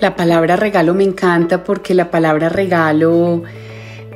La 0.00 0.16
palabra 0.16 0.56
regalo 0.56 0.94
me 0.94 1.04
encanta 1.04 1.62
porque 1.62 1.94
la 1.94 2.10
palabra 2.10 2.48
regalo, 2.48 3.42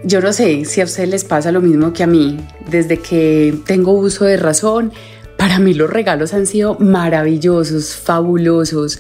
yo 0.03 0.21
no 0.23 0.33
sé 0.33 0.65
si 0.65 0.81
a 0.81 0.85
ustedes 0.85 1.11
les 1.11 1.25
pasa 1.25 1.53
lo 1.53 1.61
mismo 1.61 1.93
que 1.93 2.03
a 2.03 2.07
mí. 2.07 2.39
Desde 2.71 3.01
que 3.01 3.55
tengo 3.67 3.93
uso 3.93 4.25
de 4.25 4.39
razón, 4.39 4.93
para 5.37 5.59
mí 5.59 5.75
los 5.75 5.91
regalos 5.91 6.33
han 6.33 6.47
sido 6.47 6.79
maravillosos, 6.79 7.97
fabulosos. 7.97 8.99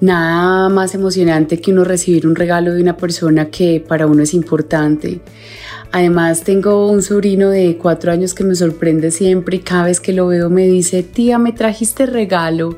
Nada 0.00 0.70
más 0.70 0.94
emocionante 0.94 1.60
que 1.60 1.72
uno 1.72 1.84
recibir 1.84 2.26
un 2.26 2.34
regalo 2.34 2.72
de 2.72 2.80
una 2.80 2.96
persona 2.96 3.50
que 3.50 3.84
para 3.86 4.06
uno 4.06 4.22
es 4.22 4.32
importante. 4.32 5.20
Además 5.92 6.44
tengo 6.44 6.90
un 6.90 7.02
sobrino 7.02 7.50
de 7.50 7.78
cuatro 7.80 8.10
años 8.10 8.34
que 8.34 8.44
me 8.44 8.54
sorprende 8.54 9.10
siempre 9.10 9.56
y 9.56 9.60
cada 9.60 9.84
vez 9.84 10.00
que 10.00 10.12
lo 10.12 10.26
veo 10.26 10.50
me 10.50 10.66
dice, 10.66 11.02
tía, 11.02 11.38
me 11.38 11.52
trajiste 11.52 12.06
regalo. 12.06 12.76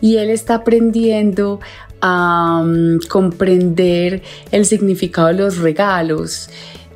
Y 0.00 0.16
él 0.16 0.30
está 0.30 0.56
aprendiendo 0.56 1.60
a 2.00 2.64
comprender 3.08 4.22
el 4.50 4.64
significado 4.64 5.28
de 5.28 5.34
los 5.34 5.58
regalos 5.58 6.48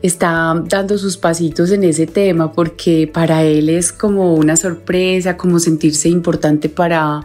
está 0.03 0.61
dando 0.69 0.99
sus 0.99 1.17
pasitos 1.17 1.71
en 1.71 1.85
ese 1.85 2.07
tema 2.07 2.53
porque 2.53 3.09
para 3.13 3.45
él 3.45 3.69
es 3.69 3.93
como 3.93 4.35
una 4.35 4.57
sorpresa, 4.57 5.37
como 5.37 5.61
sentirse 5.61 6.09
importante 6.09 6.69
para, 6.69 7.25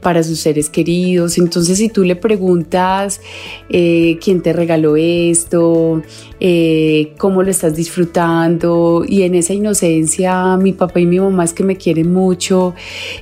para 0.00 0.22
sus 0.24 0.40
seres 0.40 0.68
queridos. 0.68 1.38
Entonces, 1.38 1.78
si 1.78 1.88
tú 1.88 2.02
le 2.02 2.16
preguntas 2.16 3.20
eh, 3.68 4.18
quién 4.22 4.42
te 4.42 4.52
regaló 4.52 4.96
esto, 4.96 6.02
eh, 6.40 7.12
cómo 7.18 7.44
lo 7.44 7.50
estás 7.50 7.76
disfrutando, 7.76 9.04
y 9.06 9.22
en 9.22 9.36
esa 9.36 9.54
inocencia, 9.54 10.56
mi 10.56 10.72
papá 10.72 11.00
y 11.00 11.06
mi 11.06 11.20
mamá 11.20 11.44
es 11.44 11.52
que 11.52 11.62
me 11.62 11.76
quieren 11.76 12.12
mucho, 12.12 12.74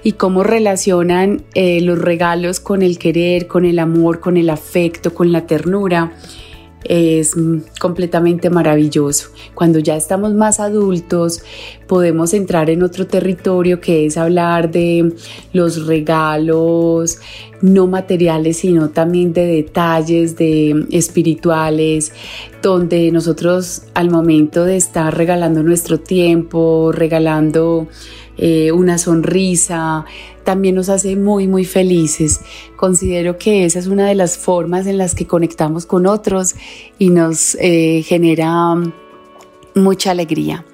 y 0.03 0.13
cómo 0.13 0.43
relacionan 0.43 1.43
eh, 1.55 1.81
los 1.83 1.99
regalos 1.99 2.59
con 2.59 2.83
el 2.83 2.99
querer, 2.99 3.47
con 3.47 3.67
el 3.67 3.79
amor, 3.79 4.21
con 4.21 4.39
el 4.39 4.49
afecto, 4.49 5.13
con 5.15 5.31
la 5.31 5.47
ternura 5.47 6.13
es 6.85 7.35
completamente 7.81 8.51
maravilloso. 8.51 9.31
Cuando 9.55 9.79
ya 9.79 9.97
estamos 9.97 10.35
más 10.35 10.61
adultos, 10.61 11.43
podemos 11.87 12.35
entrar 12.35 12.71
en 12.71 12.83
otro 12.83 13.07
territorio 13.07 13.81
que 13.81 14.07
es 14.07 14.17
hablar 14.17 14.71
de 14.71 15.15
los 15.53 15.87
regalos 15.87 17.19
no 17.63 17.87
materiales, 17.87 18.59
sino 18.59 18.91
también 18.91 19.33
de 19.33 19.47
detalles, 19.47 20.37
de 20.37 20.87
espirituales, 20.91 22.13
donde 22.63 23.11
nosotros 23.11 23.83
al 23.95 24.11
momento 24.11 24.65
de 24.65 24.77
estar 24.77 25.17
regalando 25.17 25.63
nuestro 25.63 25.99
tiempo, 25.99 26.93
regalando 26.93 27.89
eh, 28.37 28.71
una 28.73 28.99
sonrisa, 28.99 30.05
también 30.45 30.75
nos 30.75 30.89
hace 30.89 31.17
muy, 31.17 31.49
muy 31.49 31.65
felices. 31.65 32.41
Considero 32.77 33.39
que 33.39 33.65
esa 33.65 33.79
es 33.79 33.87
una 33.87 34.07
de 34.07 34.15
las 34.15 34.39
formas 34.39 34.87
en 34.87 34.99
las 34.99 35.15
que 35.15 35.27
conectamos 35.27 35.87
con 35.87 36.07
otros 36.07 36.55
y 36.99 37.11
nos 37.11 37.57
eh, 37.61 38.03
genera 38.07 38.77
mucha 39.75 40.13
alegría. 40.13 40.65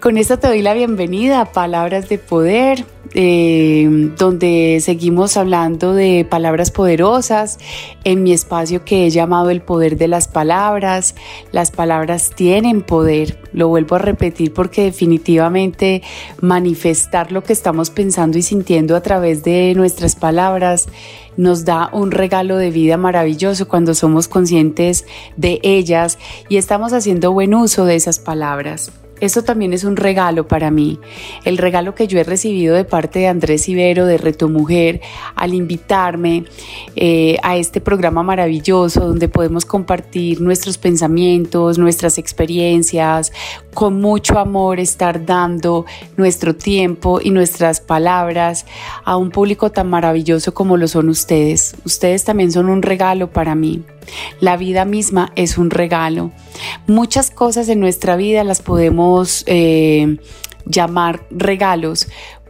Con 0.00 0.16
esto 0.16 0.38
te 0.38 0.46
doy 0.46 0.62
la 0.62 0.74
bienvenida 0.74 1.40
a 1.40 1.52
Palabras 1.52 2.08
de 2.08 2.18
Poder, 2.18 2.84
eh, 3.14 4.12
donde 4.18 4.78
seguimos 4.82 5.36
hablando 5.36 5.94
de 5.94 6.26
palabras 6.28 6.70
poderosas 6.70 7.58
en 8.04 8.22
mi 8.22 8.32
espacio 8.32 8.84
que 8.84 9.06
he 9.06 9.10
llamado 9.10 9.50
el 9.50 9.62
poder 9.62 9.96
de 9.96 10.08
las 10.08 10.28
palabras. 10.28 11.14
Las 11.52 11.70
palabras 11.70 12.30
tienen 12.34 12.82
poder, 12.82 13.38
lo 13.52 13.68
vuelvo 13.68 13.96
a 13.96 14.00
repetir 14.00 14.52
porque 14.52 14.84
definitivamente 14.84 16.02
manifestar 16.40 17.32
lo 17.32 17.42
que 17.42 17.52
estamos 17.52 17.90
pensando 17.90 18.38
y 18.38 18.42
sintiendo 18.42 18.96
a 18.96 19.02
través 19.02 19.42
de 19.42 19.72
nuestras 19.74 20.16
palabras 20.16 20.88
nos 21.36 21.64
da 21.64 21.88
un 21.92 22.10
regalo 22.10 22.56
de 22.56 22.70
vida 22.70 22.96
maravilloso 22.96 23.68
cuando 23.68 23.94
somos 23.94 24.28
conscientes 24.28 25.06
de 25.36 25.60
ellas 25.62 26.18
y 26.48 26.56
estamos 26.56 26.92
haciendo 26.92 27.32
buen 27.32 27.54
uso 27.54 27.84
de 27.84 27.94
esas 27.94 28.18
palabras. 28.18 28.90
Eso 29.20 29.42
también 29.42 29.72
es 29.72 29.84
un 29.84 29.96
regalo 29.96 30.46
para 30.46 30.70
mí, 30.70 31.00
el 31.44 31.58
regalo 31.58 31.94
que 31.94 32.06
yo 32.06 32.18
he 32.18 32.24
recibido 32.24 32.76
de 32.76 32.84
parte 32.84 33.20
de 33.20 33.26
Andrés 33.26 33.68
Ibero 33.68 34.06
de 34.06 34.18
Reto 34.18 34.48
Mujer 34.48 35.00
al 35.34 35.54
invitarme 35.54 36.44
eh, 36.96 37.36
a 37.42 37.56
este 37.56 37.80
programa 37.80 38.22
maravilloso 38.22 39.00
donde 39.00 39.28
podemos 39.28 39.64
compartir 39.64 40.40
nuestros 40.40 40.78
pensamientos, 40.78 41.78
nuestras 41.78 42.18
experiencias, 42.18 43.32
con 43.78 44.00
mucho 44.00 44.40
amor 44.40 44.80
estar 44.80 45.24
dando 45.24 45.86
nuestro 46.16 46.56
tiempo 46.56 47.20
y 47.22 47.30
nuestras 47.30 47.80
palabras 47.80 48.66
a 49.04 49.16
un 49.16 49.30
público 49.30 49.70
tan 49.70 49.88
maravilloso 49.88 50.52
como 50.52 50.76
lo 50.76 50.88
son 50.88 51.08
ustedes. 51.08 51.76
Ustedes 51.84 52.24
también 52.24 52.50
son 52.50 52.68
un 52.70 52.82
regalo 52.82 53.30
para 53.30 53.54
mí. 53.54 53.84
La 54.40 54.56
vida 54.56 54.84
misma 54.84 55.30
es 55.36 55.58
un 55.58 55.70
regalo. 55.70 56.32
Muchas 56.88 57.30
cosas 57.30 57.68
en 57.68 57.78
nuestra 57.78 58.16
vida 58.16 58.42
las 58.42 58.62
podemos 58.62 59.44
eh, 59.46 60.18
llamar 60.64 61.20
regalos 61.30 62.08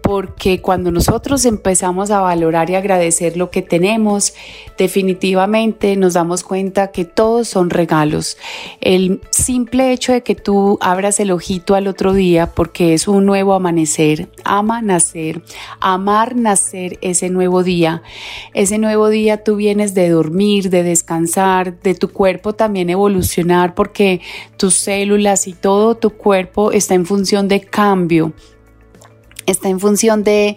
porque 0.09 0.63
cuando 0.63 0.91
nosotros 0.91 1.45
empezamos 1.45 2.11
a 2.11 2.23
valorar 2.23 2.71
y 2.71 2.77
agradecer 2.77 3.37
lo 3.37 3.51
que 3.51 3.61
tenemos, 3.61 4.33
definitivamente 4.79 5.97
nos 5.97 6.15
damos 6.15 6.45
cuenta 6.45 6.93
que 6.93 7.05
todos 7.05 7.47
son 7.47 7.69
regalos. 7.69 8.39
El 8.81 9.21
simple 9.29 9.93
hecho 9.93 10.13
de 10.15 10.23
que 10.23 10.35
tú 10.35 10.79
abras 10.81 11.21
el 11.21 11.31
ojito 11.31 11.75
al 11.75 11.87
otro 11.87 12.15
día 12.15 12.47
porque 12.55 12.95
es 12.95 13.07
un 13.07 13.27
nuevo 13.27 13.53
amanecer, 13.53 14.31
ama 14.45 14.81
nacer, 14.81 15.43
amar 15.79 16.37
nacer 16.37 16.99
ese 17.03 17.29
nuevo 17.29 17.63
día. 17.63 18.03
Ese 18.55 18.79
nuevo 18.79 19.11
día 19.11 19.45
tú 19.45 19.57
vienes 19.57 19.93
de 19.93 20.09
dormir, 20.09 20.71
de 20.71 20.85
descansar, 20.85 21.79
de 21.83 21.95
tu 21.95 22.09
cuerpo 22.09 22.55
también 22.55 22.89
evolucionar 22.89 23.75
porque 23.75 24.23
tus 24.57 24.73
células 24.73 25.47
y 25.47 25.53
todo 25.53 25.97
tu 25.97 26.09
cuerpo 26.09 26.73
está 26.73 26.95
en 26.95 27.05
función 27.05 27.47
de 27.47 27.61
cambio 27.61 28.33
está 29.48 29.69
en 29.69 29.81
función 29.81 30.22
de 30.22 30.56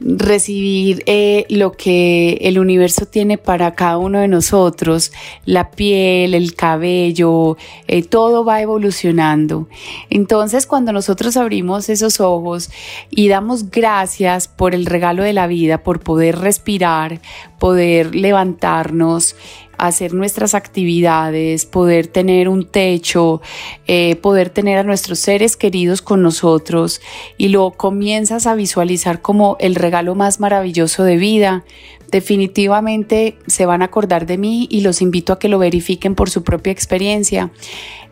recibir 0.00 1.02
eh, 1.06 1.46
lo 1.48 1.72
que 1.72 2.38
el 2.42 2.58
universo 2.58 3.06
tiene 3.06 3.38
para 3.38 3.74
cada 3.74 3.98
uno 3.98 4.18
de 4.18 4.28
nosotros, 4.28 5.12
la 5.44 5.70
piel, 5.70 6.34
el 6.34 6.54
cabello, 6.54 7.56
eh, 7.88 8.02
todo 8.02 8.44
va 8.44 8.60
evolucionando. 8.60 9.68
Entonces 10.10 10.66
cuando 10.66 10.92
nosotros 10.92 11.36
abrimos 11.36 11.88
esos 11.88 12.20
ojos 12.20 12.70
y 13.10 13.28
damos 13.28 13.70
gracias 13.70 14.48
por 14.48 14.74
el 14.74 14.86
regalo 14.86 15.22
de 15.22 15.32
la 15.32 15.46
vida, 15.46 15.82
por 15.82 16.00
poder 16.00 16.38
respirar, 16.38 17.20
poder 17.58 18.14
levantarnos, 18.14 19.34
hacer 19.78 20.14
nuestras 20.14 20.54
actividades, 20.54 21.66
poder 21.66 22.06
tener 22.06 22.48
un 22.48 22.64
techo, 22.64 23.40
eh, 23.86 24.16
poder 24.16 24.50
tener 24.50 24.78
a 24.78 24.82
nuestros 24.82 25.18
seres 25.18 25.56
queridos 25.56 26.02
con 26.02 26.22
nosotros 26.22 27.00
y 27.36 27.48
lo 27.48 27.72
comienzas 27.72 28.46
a 28.46 28.54
visualizar 28.54 29.22
como 29.22 29.56
el 29.60 29.74
regalo 29.74 30.14
más 30.14 30.40
maravilloso 30.40 31.04
de 31.04 31.16
vida, 31.16 31.64
definitivamente 32.10 33.36
se 33.46 33.66
van 33.66 33.82
a 33.82 33.86
acordar 33.86 34.26
de 34.26 34.38
mí 34.38 34.68
y 34.70 34.80
los 34.80 35.02
invito 35.02 35.32
a 35.32 35.38
que 35.38 35.48
lo 35.48 35.58
verifiquen 35.58 36.14
por 36.14 36.30
su 36.30 36.42
propia 36.42 36.72
experiencia. 36.72 37.50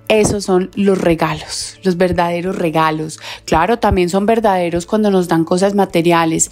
Esos 0.09 0.45
son 0.45 0.71
los 0.75 0.99
regalos, 0.99 1.79
los 1.83 1.97
verdaderos 1.97 2.57
regalos. 2.57 3.19
Claro, 3.47 3.79
también 3.79 4.11
son 4.11 4.27
verdaderos 4.27 4.85
cuando 4.85 5.11
nos 5.11 5.29
dan 5.29 5.45
cosas 5.45 5.75
materiales. 5.75 6.51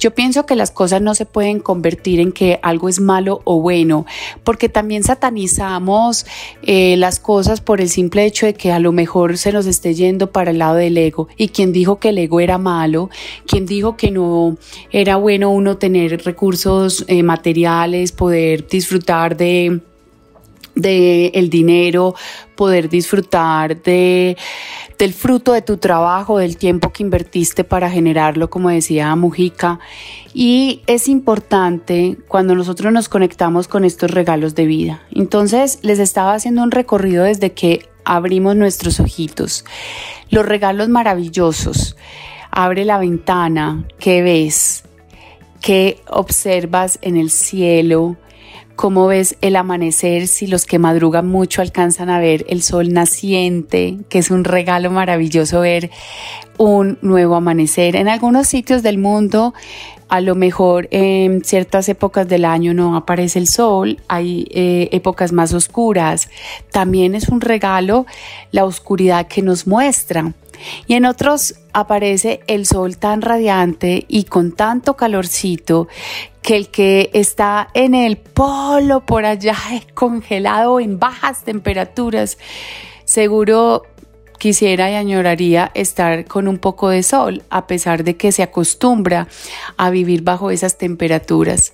Yo 0.00 0.14
pienso 0.14 0.46
que 0.46 0.56
las 0.56 0.72
cosas 0.72 1.00
no 1.00 1.14
se 1.14 1.24
pueden 1.24 1.60
convertir 1.60 2.18
en 2.18 2.32
que 2.32 2.58
algo 2.60 2.88
es 2.88 2.98
malo 2.98 3.40
o 3.44 3.60
bueno, 3.60 4.04
porque 4.42 4.68
también 4.68 5.04
satanizamos 5.04 6.26
eh, 6.62 6.96
las 6.96 7.20
cosas 7.20 7.60
por 7.60 7.80
el 7.80 7.88
simple 7.88 8.24
hecho 8.24 8.46
de 8.46 8.54
que 8.54 8.72
a 8.72 8.80
lo 8.80 8.90
mejor 8.90 9.38
se 9.38 9.52
nos 9.52 9.66
esté 9.66 9.94
yendo 9.94 10.32
para 10.32 10.50
el 10.50 10.58
lado 10.58 10.74
del 10.74 10.98
ego. 10.98 11.28
¿Y 11.36 11.48
quién 11.48 11.72
dijo 11.72 12.00
que 12.00 12.08
el 12.08 12.18
ego 12.18 12.40
era 12.40 12.58
malo? 12.58 13.10
¿Quién 13.46 13.64
dijo 13.64 13.96
que 13.96 14.10
no 14.10 14.56
era 14.90 15.14
bueno 15.16 15.50
uno 15.50 15.76
tener 15.76 16.24
recursos 16.24 17.04
eh, 17.06 17.22
materiales, 17.22 18.10
poder 18.10 18.66
disfrutar 18.66 19.36
de 19.36 19.80
de 20.78 21.32
el 21.34 21.50
dinero, 21.50 22.14
poder 22.54 22.88
disfrutar 22.88 23.82
de 23.82 24.36
del 24.98 25.12
fruto 25.12 25.52
de 25.52 25.62
tu 25.62 25.76
trabajo, 25.76 26.38
del 26.38 26.56
tiempo 26.56 26.92
que 26.92 27.04
invertiste 27.04 27.62
para 27.62 27.88
generarlo, 27.88 28.50
como 28.50 28.68
decía 28.68 29.14
Mujica. 29.14 29.78
Y 30.34 30.82
es 30.86 31.06
importante 31.08 32.18
cuando 32.26 32.54
nosotros 32.56 32.92
nos 32.92 33.08
conectamos 33.08 33.68
con 33.68 33.84
estos 33.84 34.10
regalos 34.10 34.56
de 34.56 34.66
vida. 34.66 35.02
Entonces, 35.12 35.78
les 35.82 36.00
estaba 36.00 36.34
haciendo 36.34 36.62
un 36.62 36.72
recorrido 36.72 37.24
desde 37.24 37.52
que 37.52 37.88
abrimos 38.04 38.56
nuestros 38.56 38.98
ojitos. 38.98 39.64
Los 40.30 40.46
regalos 40.46 40.88
maravillosos. 40.88 41.96
Abre 42.50 42.84
la 42.84 42.98
ventana, 42.98 43.84
¿qué 44.00 44.22
ves? 44.22 44.84
¿Qué 45.60 46.00
observas 46.08 46.98
en 47.02 47.16
el 47.16 47.30
cielo? 47.30 48.16
Cómo 48.78 49.08
ves 49.08 49.36
el 49.40 49.56
amanecer, 49.56 50.28
si 50.28 50.46
los 50.46 50.64
que 50.64 50.78
madrugan 50.78 51.26
mucho 51.26 51.62
alcanzan 51.62 52.10
a 52.10 52.20
ver 52.20 52.46
el 52.48 52.62
sol 52.62 52.92
naciente, 52.92 53.98
que 54.08 54.20
es 54.20 54.30
un 54.30 54.44
regalo 54.44 54.92
maravilloso 54.92 55.58
ver 55.62 55.90
un 56.58 56.96
nuevo 57.02 57.34
amanecer. 57.34 57.96
En 57.96 58.06
algunos 58.06 58.46
sitios 58.46 58.84
del 58.84 58.98
mundo, 58.98 59.52
a 60.08 60.20
lo 60.20 60.36
mejor 60.36 60.86
en 60.92 61.42
ciertas 61.44 61.88
épocas 61.88 62.28
del 62.28 62.44
año 62.44 62.72
no 62.72 62.94
aparece 62.94 63.40
el 63.40 63.48
sol, 63.48 63.98
hay 64.06 64.46
eh, 64.52 64.88
épocas 64.92 65.32
más 65.32 65.52
oscuras. 65.54 66.30
También 66.70 67.16
es 67.16 67.30
un 67.30 67.40
regalo 67.40 68.06
la 68.52 68.64
oscuridad 68.64 69.26
que 69.26 69.42
nos 69.42 69.66
muestra. 69.66 70.34
Y 70.86 70.94
en 70.94 71.04
otros 71.04 71.54
aparece 71.72 72.40
el 72.46 72.66
sol 72.66 72.96
tan 72.96 73.22
radiante 73.22 74.04
y 74.08 74.24
con 74.24 74.52
tanto 74.52 74.94
calorcito 74.96 75.88
que 76.42 76.56
el 76.56 76.68
que 76.68 77.10
está 77.12 77.68
en 77.74 77.94
el 77.94 78.16
polo 78.16 79.04
por 79.04 79.24
allá 79.24 79.56
congelado 79.94 80.80
en 80.80 80.98
bajas 80.98 81.44
temperaturas, 81.44 82.38
seguro 83.04 83.84
quisiera 84.38 84.90
y 84.90 84.94
añoraría 84.94 85.70
estar 85.74 86.24
con 86.24 86.48
un 86.48 86.58
poco 86.58 86.88
de 86.88 87.02
sol, 87.02 87.42
a 87.50 87.66
pesar 87.66 88.04
de 88.04 88.16
que 88.16 88.32
se 88.32 88.42
acostumbra 88.42 89.28
a 89.76 89.90
vivir 89.90 90.22
bajo 90.22 90.50
esas 90.50 90.78
temperaturas. 90.78 91.72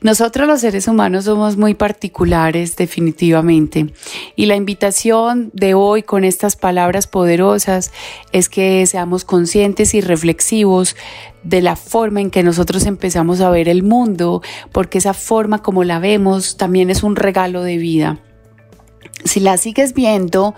Nosotros 0.00 0.46
los 0.48 0.60
seres 0.60 0.88
humanos 0.88 1.24
somos 1.26 1.56
muy 1.56 1.74
particulares 1.74 2.76
definitivamente 2.76 3.92
y 4.36 4.46
la 4.46 4.56
invitación 4.56 5.50
de 5.52 5.74
hoy 5.74 6.02
con 6.02 6.24
estas 6.24 6.56
palabras 6.56 7.06
poderosas 7.06 7.92
es 8.32 8.48
que 8.48 8.86
seamos 8.86 9.24
conscientes 9.24 9.94
y 9.94 10.00
reflexivos 10.00 10.96
de 11.42 11.62
la 11.62 11.76
forma 11.76 12.20
en 12.20 12.30
que 12.30 12.42
nosotros 12.42 12.86
empezamos 12.86 13.40
a 13.40 13.50
ver 13.50 13.68
el 13.68 13.82
mundo, 13.82 14.42
porque 14.72 14.98
esa 14.98 15.14
forma 15.14 15.62
como 15.62 15.84
la 15.84 15.98
vemos 15.98 16.56
también 16.56 16.90
es 16.90 17.02
un 17.02 17.16
regalo 17.16 17.62
de 17.62 17.76
vida. 17.78 18.18
Si 19.24 19.40
la 19.40 19.56
sigues 19.56 19.94
viendo 19.94 20.54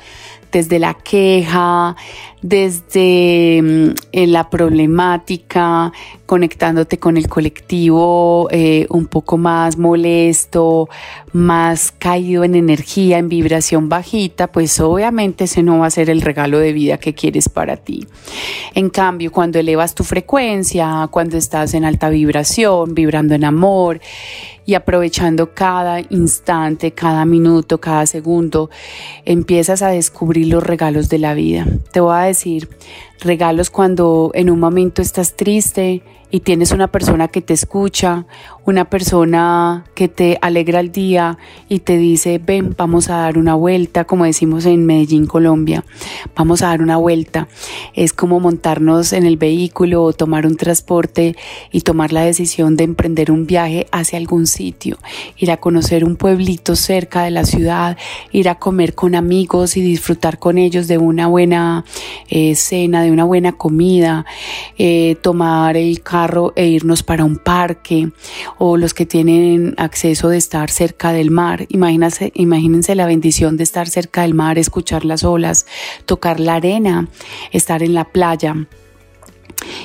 desde 0.52 0.79
la 0.79 0.94
queja, 0.94 1.97
desde 2.43 3.61
mm, 3.62 4.19
la 4.29 4.49
problemática, 4.49 5.93
conectándote 6.26 6.99
con 6.99 7.17
el 7.17 7.29
colectivo 7.29 8.49
eh, 8.50 8.87
un 8.91 9.06
poco 9.06 9.37
más 9.37 9.76
molesto, 9.76 10.88
más 11.32 11.93
caído 11.93 12.44
en 12.44 12.55
energía, 12.55 13.19
en 13.19 13.29
vibración 13.29 13.88
bajita, 13.88 14.47
pues 14.52 14.79
obviamente 14.81 15.44
ese 15.44 15.62
no 15.62 15.81
va 15.81 15.87
a 15.87 15.91
ser 15.91 16.11
el 16.11 16.23
regalo 16.23 16.58
de 16.58 16.73
vida 16.73 16.99
que 16.99 17.14
quieres 17.14 17.49
para 17.49 17.76
ti. 17.76 18.06
En 18.75 18.91
cambio, 18.91 19.32
cuando 19.32 19.58
elevas 19.58 19.94
tu 19.94 20.05
frecuencia, 20.05 21.08
cuando 21.11 21.37
estás 21.37 21.75
en 21.75 21.85
alta 21.85 22.08
vibración, 22.11 22.94
vibrando 22.94 23.35
en 23.35 23.44
amor, 23.44 24.00
y 24.70 24.75
aprovechando 24.75 25.52
cada 25.52 26.00
instante, 26.11 26.93
cada 26.93 27.25
minuto, 27.25 27.81
cada 27.81 28.06
segundo, 28.06 28.70
empiezas 29.25 29.82
a 29.82 29.88
descubrir 29.88 30.39
los 30.44 30.62
regalos 30.62 31.08
de 31.08 31.19
la 31.19 31.34
vida. 31.34 31.66
Te 31.92 32.00
voy 32.00 32.14
a 32.14 32.20
decir, 32.22 32.69
regalos 33.20 33.70
cuando 33.70 34.31
en 34.34 34.50
un 34.50 34.58
momento 34.58 35.02
estás 35.02 35.37
triste, 35.37 36.02
y 36.31 36.40
tienes 36.40 36.70
una 36.70 36.88
persona 36.88 37.28
que 37.28 37.43
te 37.43 37.55
escucha, 37.55 38.26
una 38.64 38.88
persona 38.88 39.84
que 39.94 40.06
te 40.08 40.38
alegra 40.40 40.81
el 40.81 40.93
día 40.93 41.38
y 41.69 41.81
te 41.81 41.96
dice, 41.96 42.38
ven, 42.38 42.75
vamos 42.76 43.11
a 43.11 43.17
dar 43.17 43.37
una 43.37 43.55
vuelta, 43.55 44.05
como 44.05 44.25
decimos 44.25 44.64
en 44.67 44.87
Medellín, 44.87 45.26
Colombia, 45.26 45.84
vamos 46.37 46.62
a 46.62 46.69
dar 46.69 46.82
una 46.82 46.96
vuelta. 46.96 47.49
Es 47.94 48.12
como 48.12 48.38
montarnos 48.38 49.12
en 49.12 49.26
el 49.26 49.37
vehículo 49.37 50.05
o 50.05 50.12
tomar 50.12 50.46
un 50.46 50.56
transporte 50.56 51.37
y 51.73 51.81
tomar 51.81 52.12
la 52.12 52.23
decisión 52.23 52.76
de 52.76 52.84
emprender 52.84 53.32
un 53.32 53.46
viaje 53.46 53.87
hacia 53.90 54.19
algún 54.19 54.46
sitio, 54.46 54.99
ir 55.37 55.50
a 55.50 55.56
conocer 55.56 56.05
un 56.05 56.14
pueblito 56.14 56.76
cerca 56.76 57.25
de 57.25 57.32
la 57.32 57.44
ciudad, 57.44 57.96
ir 58.31 58.49
a 58.49 58.56
comer 58.56 58.94
con 58.94 59.16
amigos 59.16 59.76
y 59.76 59.81
disfrutar 59.81 60.38
con 60.38 60.58
ellos 60.58 60.87
de 60.87 60.99
una 60.99 61.26
buena 61.26 61.84
eh, 62.28 62.55
cena, 62.55 63.02
de 63.02 63.09
una 63.10 63.24
buena 63.24 63.52
comida, 63.52 64.24
eh, 64.78 65.16
tomar 65.22 65.76
el 65.76 66.02
carro 66.02 66.52
e 66.56 66.66
irnos 66.66 67.02
para 67.02 67.24
un 67.24 67.36
parque 67.36 68.10
o 68.58 68.76
los 68.76 68.94
que 68.94 69.06
tienen 69.06 69.74
acceso 69.76 70.28
de 70.28 70.38
estar 70.38 70.70
cerca 70.70 71.12
del 71.12 71.30
mar. 71.30 71.66
Imagínense, 71.68 72.32
imagínense 72.34 72.94
la 72.94 73.06
bendición 73.06 73.56
de 73.56 73.64
estar 73.64 73.88
cerca 73.88 74.22
del 74.22 74.34
mar, 74.34 74.58
escuchar 74.58 75.04
las 75.04 75.24
olas, 75.24 75.66
tocar 76.06 76.40
la 76.40 76.54
arena, 76.56 77.08
estar 77.52 77.82
en 77.82 77.94
la 77.94 78.04
playa. 78.04 78.56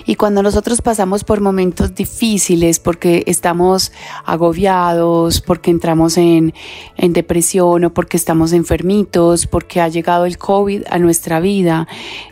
Y 0.05 0.15
cuando 0.15 0.43
nosotros 0.43 0.81
pasamos 0.81 1.23
por 1.23 1.41
momentos 1.41 1.95
difíciles, 1.95 2.79
porque 2.79 3.23
estamos 3.27 3.91
agobiados, 4.25 5.41
porque 5.41 5.71
entramos 5.71 6.17
en, 6.17 6.53
en, 6.97 7.13
depresión 7.13 7.85
o 7.85 7.93
porque 7.93 8.17
estamos 8.17 8.53
enfermitos, 8.53 9.47
porque 9.47 9.81
ha 9.81 9.87
llegado 9.87 10.25
el 10.25 10.37
COVID 10.37 10.83
a 10.89 10.99
nuestra 10.99 11.39
vida, 11.39 11.87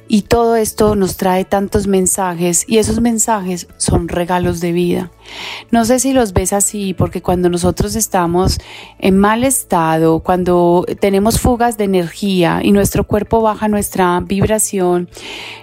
y 0.07 0.23
todo 0.23 0.55
esto 0.55 0.95
nos 0.95 1.17
trae 1.17 1.45
tantos 1.45 1.87
mensajes 1.87 2.65
y 2.67 2.77
esos 2.77 3.01
mensajes 3.01 3.67
son 3.77 4.07
regalos 4.07 4.59
de 4.59 4.71
vida. 4.71 5.11
No 5.71 5.85
sé 5.85 5.99
si 5.99 6.13
los 6.13 6.33
ves 6.33 6.53
así, 6.53 6.93
porque 6.93 7.21
cuando 7.21 7.49
nosotros 7.49 7.95
estamos 7.95 8.59
en 8.99 9.17
mal 9.17 9.43
estado, 9.43 10.19
cuando 10.19 10.85
tenemos 10.99 11.39
fugas 11.39 11.77
de 11.77 11.85
energía 11.85 12.61
y 12.63 12.71
nuestro 12.71 13.05
cuerpo 13.05 13.41
baja 13.41 13.67
nuestra 13.67 14.19
vibración, 14.21 15.09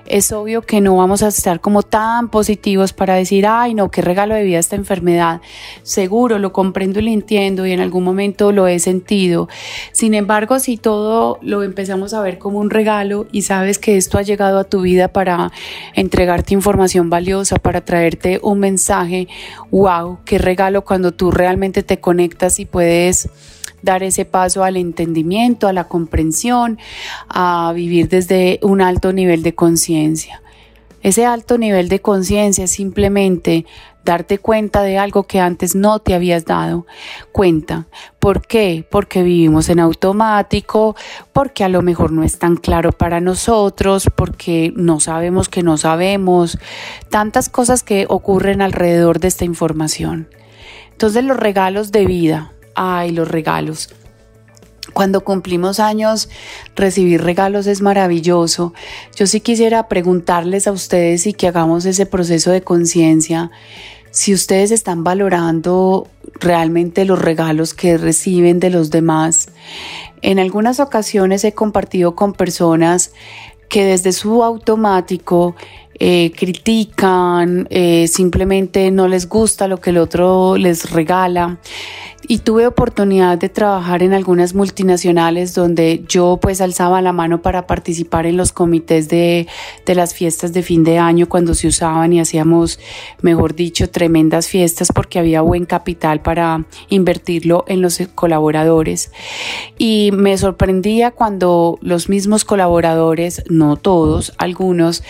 es 0.07 0.33
obvio 0.33 0.63
que 0.63 0.81
no 0.81 0.97
vamos 0.97 1.23
a 1.23 1.29
estar 1.29 1.61
como 1.61 1.83
tan 1.83 2.31
positivos 2.31 2.93
para 2.93 3.15
decir, 3.15 3.47
ay 3.47 3.75
no, 3.75 3.91
qué 3.91 4.03
regalo 4.03 4.35
de 4.35 4.43
vida 4.43 4.59
esta 4.59 4.77
enfermedad. 4.77 5.41
Seguro 5.83 6.39
lo 6.39 6.53
comprendo 6.53 6.99
y 6.99 7.03
lo 7.03 7.11
entiendo 7.11 7.67
y 7.67 7.73
en 7.73 7.81
algún 7.81 8.03
momento 8.03 8.51
lo 8.51 8.67
he 8.67 8.81
sentido. 8.81 9.49
Sin 9.93 10.15
embargo, 10.15 10.59
si 10.59 10.77
todo 10.77 11.39
lo 11.43 11.63
empezamos 11.63 12.13
a 12.13 12.23
ver 12.23 12.39
como 12.39 12.59
un 12.59 12.71
regalo 12.71 13.27
y 13.31 13.43
sabes 13.43 13.79
que 13.79 13.97
esto 13.97 14.19
ha 14.19 14.23
llegado 14.23 14.59
a 14.59 14.65
tu 14.65 14.81
vida 14.81 15.09
para 15.09 15.53
entregarte 15.95 16.55
información 16.55 17.09
valiosa, 17.09 17.57
para 17.57 17.81
traerte 17.81 18.41
un 18.43 18.59
mensaje. 18.59 19.29
¡Wow! 19.71 20.19
¡Qué 20.25 20.39
regalo 20.39 20.85
cuando 20.85 21.13
tú 21.13 21.31
realmente 21.31 21.83
te 21.83 22.01
conectas 22.01 22.59
y 22.61 22.65
puedes 22.65 23.29
dar 23.83 24.03
ese 24.03 24.25
paso 24.25 24.63
al 24.63 24.77
entendimiento, 24.77 25.69
a 25.69 25.73
la 25.73 25.89
comprensión, 25.89 26.79
a 27.29 27.73
vivir 27.75 28.09
desde 28.09 28.59
un 28.63 28.81
alto 28.81 29.13
nivel 29.13 29.43
de 29.43 29.55
conciencia. 29.55 30.43
Ese 31.03 31.25
alto 31.25 31.57
nivel 31.57 31.89
de 31.89 32.01
conciencia 32.01 32.65
es 32.65 32.73
simplemente 32.73 33.65
darte 34.05 34.39
cuenta 34.39 34.83
de 34.83 34.99
algo 34.99 35.25
que 35.25 35.41
antes 35.41 35.75
no 35.75 35.99
te 35.99 36.15
habías 36.15 36.45
dado 36.45 36.87
cuenta. 37.33 37.87
¿Por 38.19 38.47
qué? 38.47 38.87
Porque 38.91 39.23
vivimos 39.23 39.69
en 39.69 39.81
automático, 39.81 40.97
porque 41.33 41.65
a 41.65 41.69
lo 41.69 41.83
mejor 41.83 42.13
no 42.13 42.23
es 42.23 42.39
tan 42.39 42.57
claro 42.57 42.93
para 42.93 43.21
nosotros, 43.21 44.09
porque 44.15 44.73
no 44.77 45.01
sabemos 45.01 45.49
que 45.49 45.63
no 45.63 45.77
sabemos, 45.77 46.59
tantas 47.11 47.49
cosas 47.49 47.83
que 47.83 48.07
ocurren 48.09 48.63
alrededor 48.63 49.21
de 49.21 49.29
esta 49.29 49.45
información. 49.45 50.29
Entonces 50.93 51.25
los 51.25 51.37
regalos 51.37 51.93
de 51.93 52.05
vida, 52.07 52.53
ay, 52.75 53.13
los 53.13 53.29
regalos. 53.29 53.89
Cuando 54.93 55.23
cumplimos 55.23 55.81
años, 55.81 56.29
recibir 56.77 57.23
regalos 57.23 57.67
es 57.67 57.81
maravilloso. 57.81 58.75
Yo 59.17 59.27
sí 59.27 59.41
quisiera 59.41 59.89
preguntarles 59.89 60.67
a 60.67 60.73
ustedes 60.73 61.27
y 61.27 61.33
que 61.33 61.49
hagamos 61.49 61.85
ese 61.85 62.07
proceso 62.07 62.51
de 62.51 62.63
conciencia, 62.63 63.51
si 64.11 64.35
ustedes 64.35 64.71
están 64.73 65.05
valorando 65.05 66.09
realmente 66.35 67.05
los 67.05 67.19
regalos 67.19 67.75
que 67.75 67.97
reciben 67.97 68.59
de 68.59 68.71
los 68.71 68.91
demás. 68.91 69.49
En 70.23 70.39
algunas 70.39 70.81
ocasiones 70.81 71.45
he 71.45 71.53
compartido 71.53 72.15
con 72.15 72.33
personas 72.33 73.13
que 73.69 73.85
desde 73.85 74.13
su 74.13 74.43
automático 74.43 75.55
eh, 76.01 76.33
critican, 76.35 77.69
eh, 77.69 78.09
simplemente 78.09 78.91
no 78.91 79.07
les 79.07 79.29
gusta 79.29 79.69
lo 79.69 79.81
que 79.81 79.91
el 79.91 79.99
otro 79.99 80.57
les 80.57 80.91
regala 80.91 81.59
y 82.29 82.39
tuve 82.39 82.67
oportunidad 82.67 83.39
de 83.39 83.49
trabajar 83.49 84.03
en 84.03 84.13
algunas 84.13 84.55
multinacionales 84.55 85.55
donde 85.55 86.05
yo 86.09 86.39
pues 86.41 86.61
alzaba 86.61 87.01
la 87.03 87.13
mano 87.13 87.43
para 87.43 87.67
participar 87.67 88.27
en 88.27 88.37
los 88.37 88.53
comités 88.53 89.09
de, 89.09 89.49
de, 89.87 89.95
las 89.95 90.15
fiestas 90.15 90.53
de 90.53 90.63
fin 90.63 90.85
de 90.85 90.99
año 90.99 91.29
cuando 91.29 91.55
se 91.55 91.67
usaban 91.67 92.13
y 92.13 92.21
hacíamos, 92.21 92.79
mejor 93.21 93.55
dicho, 93.55 93.91
tremendas 93.91 94.49
fiestas 94.49 94.89
porque 94.95 95.19
había 95.19 95.41
buen 95.41 95.65
capital 95.65 96.21
para 96.21 96.67
invertirlo 96.89 97.65
en 97.67 97.83
los 97.83 97.99
colaboradores. 98.15 99.11
Y 99.79 100.11
me 100.13 100.37
sorprendía 100.39 101.11
cuando 101.11 101.79
los 101.81 102.09
mismos 102.09 102.45
colaboradores, 102.45 103.43
no 103.49 103.77
todos, 103.77 104.35
algunos, 104.39 105.03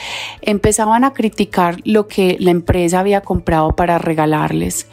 empezaban 0.80 1.04
a 1.04 1.12
criticar 1.12 1.76
lo 1.84 2.08
que 2.08 2.38
la 2.40 2.50
empresa 2.50 3.00
había 3.00 3.20
comprado 3.20 3.76
para 3.76 3.98
regalarles. 3.98 4.86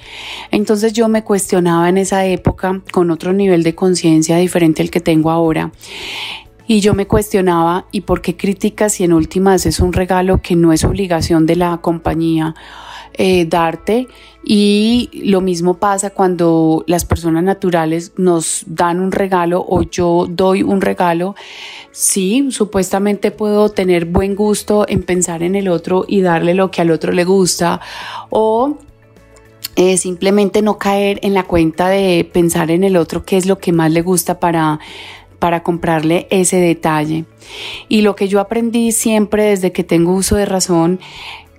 Entonces 0.51 0.91
yo 0.91 1.07
me 1.07 1.23
cuestionaba 1.23 1.87
en 1.87 1.97
esa 1.97 2.25
época 2.25 2.81
con 2.91 3.09
otro 3.09 3.31
nivel 3.31 3.63
de 3.63 3.73
conciencia 3.73 4.35
diferente 4.35 4.81
al 4.81 4.89
que 4.89 4.99
tengo 4.99 5.31
ahora. 5.31 5.71
Y 6.67 6.81
yo 6.81 6.93
me 6.93 7.07
cuestionaba, 7.07 7.85
¿y 7.93 8.01
por 8.01 8.21
qué 8.21 8.35
críticas 8.35 8.95
si 8.95 9.05
en 9.05 9.13
últimas 9.13 9.65
es 9.65 9.79
un 9.79 9.93
regalo 9.93 10.41
que 10.41 10.57
no 10.57 10.73
es 10.73 10.83
obligación 10.83 11.45
de 11.45 11.55
la 11.55 11.77
compañía 11.77 12.53
eh, 13.13 13.45
darte? 13.45 14.07
Y 14.49 15.09
lo 15.25 15.41
mismo 15.41 15.73
pasa 15.73 16.11
cuando 16.11 16.85
las 16.87 17.03
personas 17.03 17.43
naturales 17.43 18.13
nos 18.15 18.63
dan 18.65 19.01
un 19.01 19.11
regalo 19.11 19.65
o 19.67 19.81
yo 19.81 20.25
doy 20.29 20.63
un 20.63 20.79
regalo. 20.79 21.35
Sí, 21.91 22.47
supuestamente 22.51 23.31
puedo 23.31 23.67
tener 23.67 24.05
buen 24.05 24.35
gusto 24.35 24.85
en 24.87 25.03
pensar 25.03 25.43
en 25.43 25.55
el 25.55 25.67
otro 25.67 26.05
y 26.07 26.21
darle 26.21 26.53
lo 26.53 26.71
que 26.71 26.79
al 26.79 26.91
otro 26.91 27.11
le 27.11 27.25
gusta. 27.25 27.81
O 28.29 28.77
eh, 29.75 29.97
simplemente 29.97 30.61
no 30.61 30.77
caer 30.77 31.19
en 31.23 31.33
la 31.33 31.43
cuenta 31.43 31.89
de 31.89 32.23
pensar 32.31 32.71
en 32.71 32.85
el 32.85 32.95
otro 32.95 33.25
qué 33.25 33.35
es 33.35 33.47
lo 33.47 33.57
que 33.57 33.73
más 33.73 33.91
le 33.91 34.01
gusta 34.01 34.39
para, 34.39 34.79
para 35.39 35.61
comprarle 35.61 36.25
ese 36.29 36.55
detalle. 36.55 37.25
Y 37.89 37.99
lo 37.99 38.15
que 38.15 38.29
yo 38.29 38.39
aprendí 38.39 38.93
siempre 38.93 39.43
desde 39.43 39.73
que 39.73 39.83
tengo 39.83 40.13
uso 40.13 40.37
de 40.37 40.45
razón, 40.45 41.01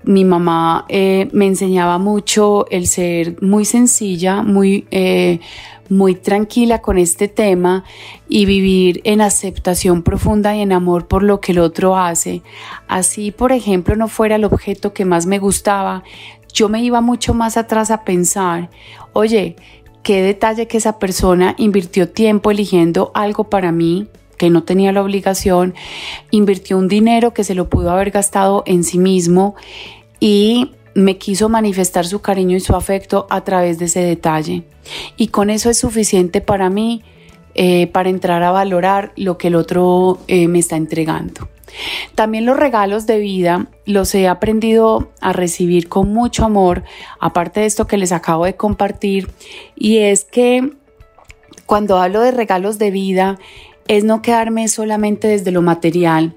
mi 0.05 0.25
mamá 0.25 0.85
eh, 0.89 1.29
me 1.33 1.47
enseñaba 1.47 1.99
mucho 1.99 2.67
el 2.71 2.87
ser 2.87 3.41
muy 3.43 3.65
sencilla, 3.65 4.43
muy, 4.43 4.87
eh, 4.91 5.41
muy 5.89 6.15
tranquila 6.15 6.81
con 6.81 6.99
este 6.99 7.29
tema 7.29 7.85
y 8.29 8.47
vivir 8.47 9.01
en 9.05 9.21
aceptación 9.21 10.03
profunda 10.03 10.55
y 10.57 10.61
en 10.61 10.73
amor 10.73 11.09
por 11.09 11.23
lo 11.23 11.41
que 11.41 11.53
el 11.53 11.59
otro 11.59 11.97
hace. 11.97 12.43
Así, 12.87 13.31
por 13.31 13.53
ejemplo, 13.53 13.97
no 13.97 14.09
fuera 14.09 14.37
el 14.37 14.45
objeto 14.45 14.93
que 14.93 15.05
más 15.05 15.27
me 15.27 15.39
gustaba, 15.39 16.05
yo 16.53 16.69
me 16.69 16.83
iba 16.83 17.01
mucho 17.01 17.35
más 17.35 17.57
atrás 17.57 17.91
a 17.91 18.05
pensar, 18.05 18.71
oye, 19.13 19.57
qué 20.03 20.23
detalle 20.23 20.67
que 20.67 20.79
esa 20.79 20.99
persona 20.99 21.55
invirtió 21.59 22.09
tiempo 22.09 22.51
eligiendo 22.51 23.11
algo 23.15 23.45
para 23.45 23.73
mí 23.73 24.09
que 24.39 24.49
no 24.49 24.63
tenía 24.63 24.93
la 24.93 25.03
obligación, 25.03 25.75
invirtió 26.31 26.79
un 26.79 26.89
dinero 26.89 27.35
que 27.35 27.45
se 27.45 27.55
lo 27.55 27.69
pudo 27.69 27.91
haber 27.91 28.11
gastado 28.11 28.63
en 28.67 28.85
sí 28.85 28.99
mismo 28.99 29.55
y 30.21 30.73
me 30.95 31.19
quiso 31.19 31.49
manifestar 31.49 32.07
su 32.07 32.21
cariño 32.21 32.57
y 32.57 32.61
su 32.61 32.75
afecto 32.75 33.27
a 33.31 33.45
través 33.45 33.79
de 33.79 33.85
ese 33.85 34.01
detalle. 34.01 34.65
Y 35.17 35.29
con 35.29 35.51
eso 35.51 35.69
es 35.69 35.79
suficiente 35.79 36.41
para 36.41 36.71
mí 36.71 37.03
eh, 37.61 37.89
para 37.89 38.09
entrar 38.09 38.43
a 38.45 38.53
valorar 38.53 39.13
lo 39.17 39.37
que 39.37 39.49
el 39.49 39.57
otro 39.57 40.19
eh, 40.29 40.47
me 40.49 40.61
está 40.61 40.77
entregando. 40.77 41.49
También 42.15 42.47
los 42.47 42.57
regalos 42.57 43.07
de 43.07 43.19
vida 43.19 43.67
los 43.85 44.15
he 44.15 44.29
aprendido 44.29 45.11
a 45.21 45.33
recibir 45.33 45.89
con 45.89 46.13
mucho 46.13 46.45
amor, 46.45 46.85
aparte 47.21 47.61
de 47.61 47.67
esto 47.67 47.87
que 47.87 47.97
les 47.97 48.13
acabo 48.13 48.45
de 48.45 48.55
compartir, 48.55 49.31
y 49.75 49.99
es 49.99 50.25
que 50.25 50.73
cuando 51.67 51.99
hablo 51.99 52.21
de 52.21 52.31
regalos 52.31 52.79
de 52.79 52.91
vida, 52.91 53.39
es 53.89 54.05
no 54.05 54.23
quedarme 54.23 54.69
solamente 54.69 55.29
desde 55.29 55.51
lo 55.51 55.63
material, 55.63 56.35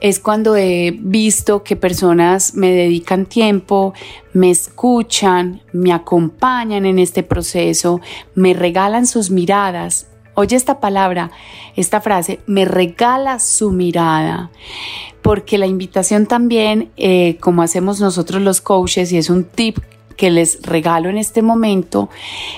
es 0.00 0.18
cuando 0.18 0.56
he 0.56 0.94
visto 0.98 1.62
que 1.62 1.76
personas 1.76 2.54
me 2.54 2.70
dedican 2.70 3.26
tiempo, 3.26 3.94
me 4.32 4.50
escuchan, 4.50 5.62
me 5.72 5.92
acompañan 5.92 6.84
en 6.84 6.98
este 6.98 7.22
proceso, 7.22 8.00
me 8.34 8.52
regalan 8.52 9.06
sus 9.06 9.30
miradas, 9.30 10.08
Oye 10.38 10.54
esta 10.54 10.80
palabra, 10.80 11.30
esta 11.76 12.02
frase, 12.02 12.40
me 12.44 12.66
regala 12.66 13.38
su 13.38 13.70
mirada, 13.70 14.50
porque 15.22 15.56
la 15.56 15.66
invitación 15.66 16.26
también, 16.26 16.90
eh, 16.98 17.38
como 17.40 17.62
hacemos 17.62 18.00
nosotros 18.00 18.42
los 18.42 18.60
coaches, 18.60 19.10
y 19.12 19.16
es 19.16 19.30
un 19.30 19.44
tip 19.44 19.78
que 20.16 20.30
les 20.30 20.62
regalo 20.62 21.08
en 21.08 21.18
este 21.18 21.42
momento 21.42 22.08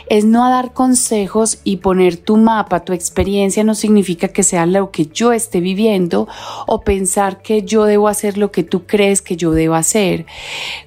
es 0.09 0.25
no 0.25 0.49
dar 0.49 0.73
consejos 0.73 1.59
y 1.65 1.79
poner 1.79 2.17
tu 2.17 2.37
mapa, 2.37 2.85
tu 2.85 2.93
experiencia 2.93 3.65
no 3.65 3.75
significa 3.75 4.29
que 4.29 4.43
sea 4.43 4.67
lo 4.67 4.91
que 4.91 5.07
yo 5.07 5.33
esté 5.33 5.61
viviendo 5.61 6.29
o 6.67 6.83
pensar 6.83 7.43
que 7.43 7.63
yo 7.63 7.85
debo 7.85 8.09
hacer 8.09 8.39
lo 8.39 8.51
que 8.51 8.63
tú 8.63 8.87
crees 8.87 9.23
que 9.23 9.37
yo 9.37 9.51
debo 9.51 9.75
hacer. 9.75 10.27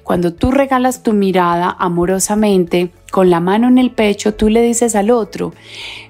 Cuando 0.02 0.32
tú 0.32 0.50
regalas 0.50 1.02
tu 1.02 1.12
mirada 1.12 1.76
amorosamente, 1.78 2.90
con 3.12 3.28
la 3.28 3.40
mano 3.40 3.68
en 3.68 3.76
el 3.76 3.90
pecho, 3.90 4.34
tú 4.34 4.48
le 4.48 4.62
dices 4.62 4.96
al 4.96 5.10
otro, 5.10 5.52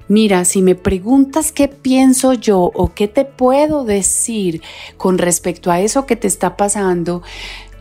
mira, 0.07 0.45
si 0.45 0.61
me 0.61 0.73
preguntas 0.73 1.51
qué 1.51 1.67
pienso 1.67 2.31
yo 2.31 2.71
o 2.73 2.93
qué 2.93 3.09
te 3.09 3.25
puedo 3.25 3.83
decir 3.83 4.61
con 4.95 5.17
respecto 5.17 5.69
a 5.69 5.81
eso 5.81 6.05
que 6.05 6.15
te 6.15 6.27
está 6.27 6.55
pasando, 6.55 7.21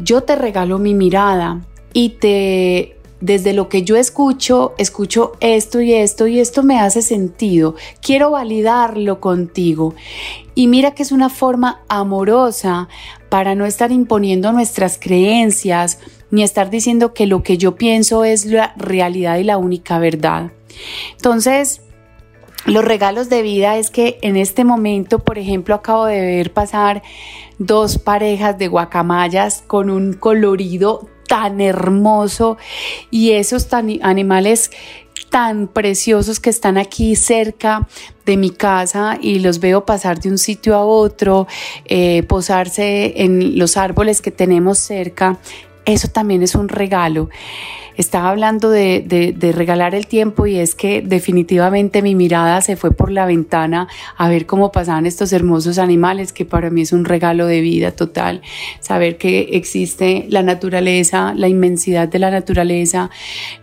yo 0.01 0.25
te 0.25 0.35
regalo 0.35 0.79
mi 0.79 0.93
mirada 0.93 1.61
y 1.93 2.11
te 2.11 2.97
desde 3.23 3.53
lo 3.53 3.69
que 3.69 3.85
yo 3.85 3.97
escucho, 3.97 4.75
escucho 4.79 5.33
esto 5.39 5.81
y 5.81 5.95
esto 5.95 6.27
y 6.27 6.41
esto 6.41 6.65
me 6.65 6.81
hace 6.81 7.03
sentido. 7.03 7.77
Quiero 8.01 8.33
validarlo 8.33 9.21
contigo. 9.21 9.95
Y 10.57 10.67
mira 10.67 10.91
que 10.91 11.05
es 11.05 11.13
una 11.13 11.31
forma 11.31 11.83
amorosa 11.89 12.89
para 13.29 13.55
no 13.55 13.65
estar 13.65 13.93
imponiendo 13.93 14.51
nuestras 14.53 14.99
creencias 15.01 16.01
ni 16.33 16.43
estar 16.43 16.69
diciendo 16.69 17.15
que 17.15 17.27
lo 17.27 17.45
que 17.45 17.59
yo 17.59 17.77
pienso 17.77 18.25
es 18.25 18.45
la 18.45 18.75
realidad 18.77 19.37
y 19.37 19.45
la 19.45 19.57
única 19.57 20.01
verdad. 20.01 20.51
Entonces, 21.13 21.81
los 22.67 22.85
regalos 22.85 23.29
de 23.29 23.43
vida 23.43 23.77
es 23.77 23.91
que 23.91 24.19
en 24.23 24.37
este 24.37 24.65
momento, 24.65 25.21
por 25.21 25.39
ejemplo, 25.39 25.77
acabo 25.77 26.07
de 26.07 26.21
ver 26.21 26.53
pasar 26.53 27.03
dos 27.59 27.99
parejas 27.99 28.59
de 28.59 28.67
guacamayas 28.67 29.63
con 29.67 29.91
un 29.91 30.15
colorido 30.15 31.09
tan 31.33 31.62
hermoso 31.62 32.59
y 33.11 33.31
esos 33.31 33.67
animales 33.73 34.71
tan 35.31 35.67
preciosos 35.67 36.41
que 36.41 36.51
están 36.51 36.77
aquí 36.77 37.17
cerca 37.17 37.89
de 38.27 38.37
mi 38.37 38.51
casa 38.51 39.17
y 39.19 39.39
los 39.39 39.59
veo 39.59 39.87
pasar 39.87 40.21
de 40.21 40.29
un 40.29 40.37
sitio 40.37 40.77
a 40.77 40.85
otro, 40.85 41.47
eh, 41.87 42.23
posarse 42.25 43.23
en 43.23 43.59
los 43.59 43.79
árboles 43.79 44.21
que 44.21 44.31
tenemos 44.31 44.79
cerca. 44.79 45.39
Eso 45.87 46.09
también 46.09 46.43
es 46.43 46.55
un 46.55 46.69
regalo 46.69 47.31
estaba 47.97 48.31
hablando 48.31 48.71
de, 48.71 49.53
regalar 49.55 49.95
el 49.95 50.07
tiempo 50.07 50.47
y 50.47 50.57
es 50.59 50.75
que 50.75 51.03
definitivamente 51.03 52.03
mi 52.03 52.15
mirada 52.15 52.61
se 52.61 52.77
fue 52.77 52.91
por 52.91 53.11
la 53.11 53.27
ventana 53.27 53.89
a 54.17 54.29
ver 54.29 54.47
cómo 54.47 54.73
pasaban 54.73 55.07
estos 55.07 55.33
hermosos 55.33 55.79
animales, 55.79 56.33
que 56.33 56.45
para 56.45 56.71
mí 56.71 56.83
es 56.83 56.93
un 56.93 57.05
regalo 57.05 57.47
de 57.47 57.61
vida 57.61 57.93
total. 57.93 58.43
Saber 58.81 59.19
que 59.19 59.51
existe 59.53 60.27
la 60.29 60.43
naturaleza, 60.43 61.35
la 61.37 61.49
inmensidad 61.49 62.09
de 62.09 62.19
la 62.19 62.31
naturaleza, 62.31 63.11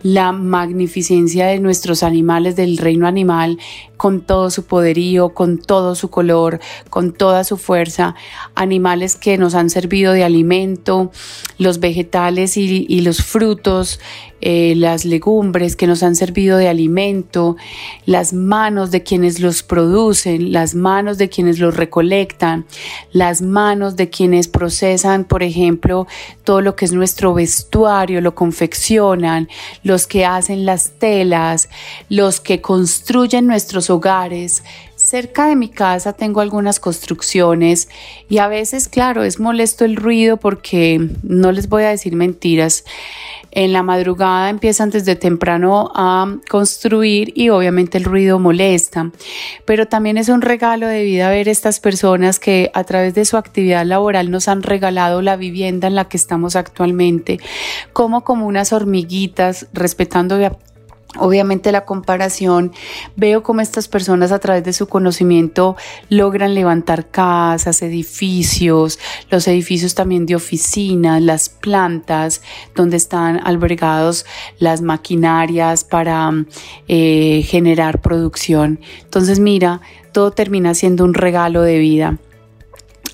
la 0.02 0.32
magnificencia 0.32 1.46
de 1.46 1.58
nuestros 1.58 2.02
animales, 2.02 2.56
del 2.56 2.78
reino 2.78 3.06
animal, 3.06 3.58
con 4.00 4.22
todo 4.22 4.48
su 4.48 4.64
poderío, 4.64 5.34
con 5.34 5.58
todo 5.58 5.94
su 5.94 6.08
color, 6.08 6.58
con 6.88 7.12
toda 7.12 7.44
su 7.44 7.58
fuerza, 7.58 8.14
animales 8.54 9.14
que 9.14 9.36
nos 9.36 9.54
han 9.54 9.68
servido 9.68 10.14
de 10.14 10.24
alimento, 10.24 11.12
los 11.58 11.80
vegetales 11.80 12.56
y, 12.56 13.00
los 13.02 13.22
frutos, 13.22 14.00
eh, 14.42 14.74
las 14.76 15.04
legumbres 15.04 15.76
que 15.76 15.86
nos 15.86 16.02
han 16.02 16.16
servido 16.16 16.56
de 16.56 16.68
alimento, 16.68 17.56
las 18.06 18.32
manos 18.32 18.90
de 18.90 19.02
quienes 19.02 19.38
los 19.38 19.62
producen, 19.62 20.52
las 20.52 20.74
manos 20.74 21.18
de 21.18 21.28
quienes 21.28 21.58
los 21.58 21.76
recolectan, 21.76 22.64
las 23.12 23.42
manos 23.42 23.96
de 23.96 24.08
quienes 24.08 24.48
procesan, 24.48 25.24
por 25.24 25.42
ejemplo, 25.42 26.06
todo 26.44 26.62
lo 26.62 26.74
que 26.74 26.86
es 26.86 26.92
nuestro 26.92 27.34
vestuario, 27.34 28.22
lo 28.22 28.34
confeccionan, 28.34 29.48
los 29.82 30.06
que 30.06 30.24
hacen 30.24 30.64
las 30.64 30.92
telas, 30.98 31.68
los 32.08 32.40
que 32.40 32.62
construyen 32.62 33.46
nuestros 33.46 33.90
hogares. 33.90 34.62
Cerca 34.96 35.46
de 35.46 35.56
mi 35.56 35.68
casa 35.68 36.12
tengo 36.12 36.40
algunas 36.40 36.78
construcciones 36.78 37.88
y 38.28 38.38
a 38.38 38.48
veces, 38.48 38.88
claro, 38.88 39.24
es 39.24 39.40
molesto 39.40 39.84
el 39.84 39.96
ruido 39.96 40.36
porque 40.36 41.10
no 41.22 41.52
les 41.52 41.68
voy 41.68 41.82
a 41.82 41.88
decir 41.88 42.14
mentiras. 42.16 42.84
En 43.52 43.72
la 43.72 43.82
madrugada 43.82 44.50
empiezan 44.50 44.90
desde 44.90 45.16
temprano 45.16 45.90
a 45.94 46.36
construir 46.48 47.32
y 47.34 47.48
obviamente 47.48 47.98
el 47.98 48.04
ruido 48.04 48.38
molesta, 48.38 49.10
pero 49.64 49.86
también 49.86 50.18
es 50.18 50.28
un 50.28 50.42
regalo 50.42 50.86
de 50.86 51.02
vida 51.02 51.30
ver 51.30 51.48
estas 51.48 51.80
personas 51.80 52.38
que 52.38 52.70
a 52.74 52.84
través 52.84 53.14
de 53.14 53.24
su 53.24 53.36
actividad 53.36 53.84
laboral 53.84 54.30
nos 54.30 54.48
han 54.48 54.62
regalado 54.62 55.22
la 55.22 55.36
vivienda 55.36 55.88
en 55.88 55.94
la 55.94 56.06
que 56.06 56.16
estamos 56.16 56.56
actualmente, 56.56 57.40
como 57.92 58.22
como 58.24 58.46
unas 58.46 58.72
hormiguitas, 58.72 59.66
respetando 59.72 60.38
Obviamente 61.18 61.72
la 61.72 61.84
comparación, 61.84 62.72
veo 63.16 63.42
cómo 63.42 63.60
estas 63.60 63.88
personas 63.88 64.30
a 64.30 64.38
través 64.38 64.62
de 64.62 64.72
su 64.72 64.86
conocimiento 64.86 65.76
logran 66.08 66.54
levantar 66.54 67.10
casas, 67.10 67.82
edificios, 67.82 68.98
los 69.28 69.48
edificios 69.48 69.96
también 69.96 70.24
de 70.24 70.36
oficinas, 70.36 71.20
las 71.20 71.48
plantas 71.48 72.42
donde 72.76 72.96
están 72.96 73.40
albergados 73.44 74.24
las 74.60 74.82
maquinarias 74.82 75.82
para 75.82 76.32
eh, 76.86 77.42
generar 77.44 78.00
producción. 78.00 78.78
Entonces 79.02 79.40
mira, 79.40 79.80
todo 80.12 80.30
termina 80.30 80.74
siendo 80.74 81.04
un 81.04 81.14
regalo 81.14 81.62
de 81.62 81.78
vida. 81.78 82.18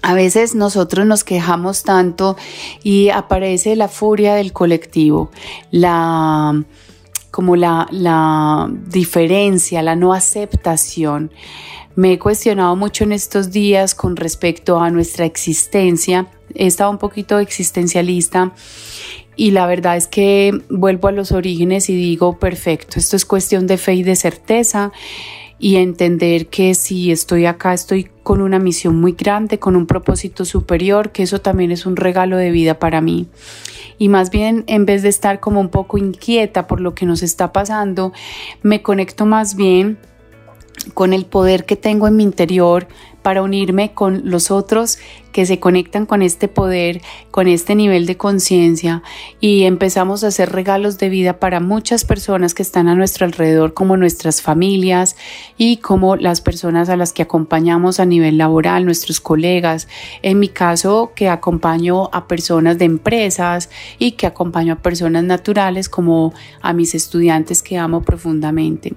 A 0.02 0.14
veces 0.14 0.54
nosotros 0.54 1.06
nos 1.06 1.24
quejamos 1.24 1.82
tanto 1.82 2.36
y 2.82 3.08
aparece 3.08 3.74
la 3.74 3.88
furia 3.88 4.34
del 4.34 4.52
colectivo, 4.52 5.30
la 5.70 6.62
como 7.36 7.54
la, 7.54 7.86
la 7.90 8.66
diferencia, 8.86 9.82
la 9.82 9.94
no 9.94 10.14
aceptación. 10.14 11.30
Me 11.94 12.14
he 12.14 12.18
cuestionado 12.18 12.74
mucho 12.76 13.04
en 13.04 13.12
estos 13.12 13.50
días 13.50 13.94
con 13.94 14.16
respecto 14.16 14.80
a 14.80 14.90
nuestra 14.90 15.26
existencia. 15.26 16.28
He 16.54 16.66
estado 16.66 16.90
un 16.90 16.96
poquito 16.96 17.38
existencialista 17.38 18.54
y 19.36 19.50
la 19.50 19.66
verdad 19.66 19.98
es 19.98 20.08
que 20.08 20.58
vuelvo 20.70 21.08
a 21.08 21.12
los 21.12 21.30
orígenes 21.30 21.90
y 21.90 21.94
digo, 21.94 22.38
perfecto, 22.38 22.98
esto 22.98 23.16
es 23.16 23.26
cuestión 23.26 23.66
de 23.66 23.76
fe 23.76 23.96
y 23.96 24.02
de 24.02 24.16
certeza 24.16 24.92
y 25.58 25.76
entender 25.76 26.48
que 26.48 26.74
si 26.74 27.10
estoy 27.10 27.46
acá 27.46 27.72
estoy 27.72 28.10
con 28.22 28.42
una 28.42 28.58
misión 28.58 29.00
muy 29.00 29.12
grande, 29.12 29.58
con 29.58 29.76
un 29.76 29.86
propósito 29.86 30.44
superior, 30.44 31.12
que 31.12 31.22
eso 31.22 31.40
también 31.40 31.72
es 31.72 31.86
un 31.86 31.96
regalo 31.96 32.36
de 32.36 32.50
vida 32.50 32.78
para 32.78 33.00
mí. 33.00 33.26
Y 33.98 34.08
más 34.08 34.30
bien 34.30 34.64
en 34.66 34.84
vez 34.84 35.02
de 35.02 35.08
estar 35.08 35.40
como 35.40 35.60
un 35.60 35.70
poco 35.70 35.96
inquieta 35.96 36.66
por 36.66 36.80
lo 36.80 36.94
que 36.94 37.06
nos 37.06 37.22
está 37.22 37.52
pasando, 37.52 38.12
me 38.62 38.82
conecto 38.82 39.24
más 39.24 39.56
bien 39.56 39.98
con 40.92 41.12
el 41.12 41.24
poder 41.24 41.64
que 41.64 41.76
tengo 41.76 42.06
en 42.06 42.16
mi 42.16 42.22
interior 42.22 42.86
para 43.26 43.42
unirme 43.42 43.90
con 43.92 44.30
los 44.30 44.52
otros 44.52 45.00
que 45.32 45.46
se 45.46 45.58
conectan 45.58 46.06
con 46.06 46.22
este 46.22 46.46
poder, 46.46 47.02
con 47.32 47.48
este 47.48 47.74
nivel 47.74 48.06
de 48.06 48.16
conciencia 48.16 49.02
y 49.40 49.64
empezamos 49.64 50.22
a 50.22 50.28
hacer 50.28 50.52
regalos 50.52 50.96
de 50.98 51.08
vida 51.08 51.40
para 51.40 51.58
muchas 51.58 52.04
personas 52.04 52.54
que 52.54 52.62
están 52.62 52.86
a 52.86 52.94
nuestro 52.94 53.26
alrededor, 53.26 53.74
como 53.74 53.96
nuestras 53.96 54.42
familias 54.42 55.16
y 55.58 55.78
como 55.78 56.14
las 56.14 56.40
personas 56.40 56.88
a 56.88 56.96
las 56.96 57.12
que 57.12 57.22
acompañamos 57.22 57.98
a 57.98 58.04
nivel 58.04 58.38
laboral, 58.38 58.84
nuestros 58.84 59.18
colegas. 59.18 59.88
En 60.22 60.38
mi 60.38 60.48
caso, 60.48 61.10
que 61.16 61.28
acompaño 61.28 62.08
a 62.12 62.28
personas 62.28 62.78
de 62.78 62.84
empresas 62.84 63.70
y 63.98 64.12
que 64.12 64.28
acompaño 64.28 64.74
a 64.74 64.76
personas 64.76 65.24
naturales 65.24 65.88
como 65.88 66.32
a 66.62 66.72
mis 66.72 66.94
estudiantes 66.94 67.60
que 67.64 67.76
amo 67.76 68.02
profundamente. 68.02 68.94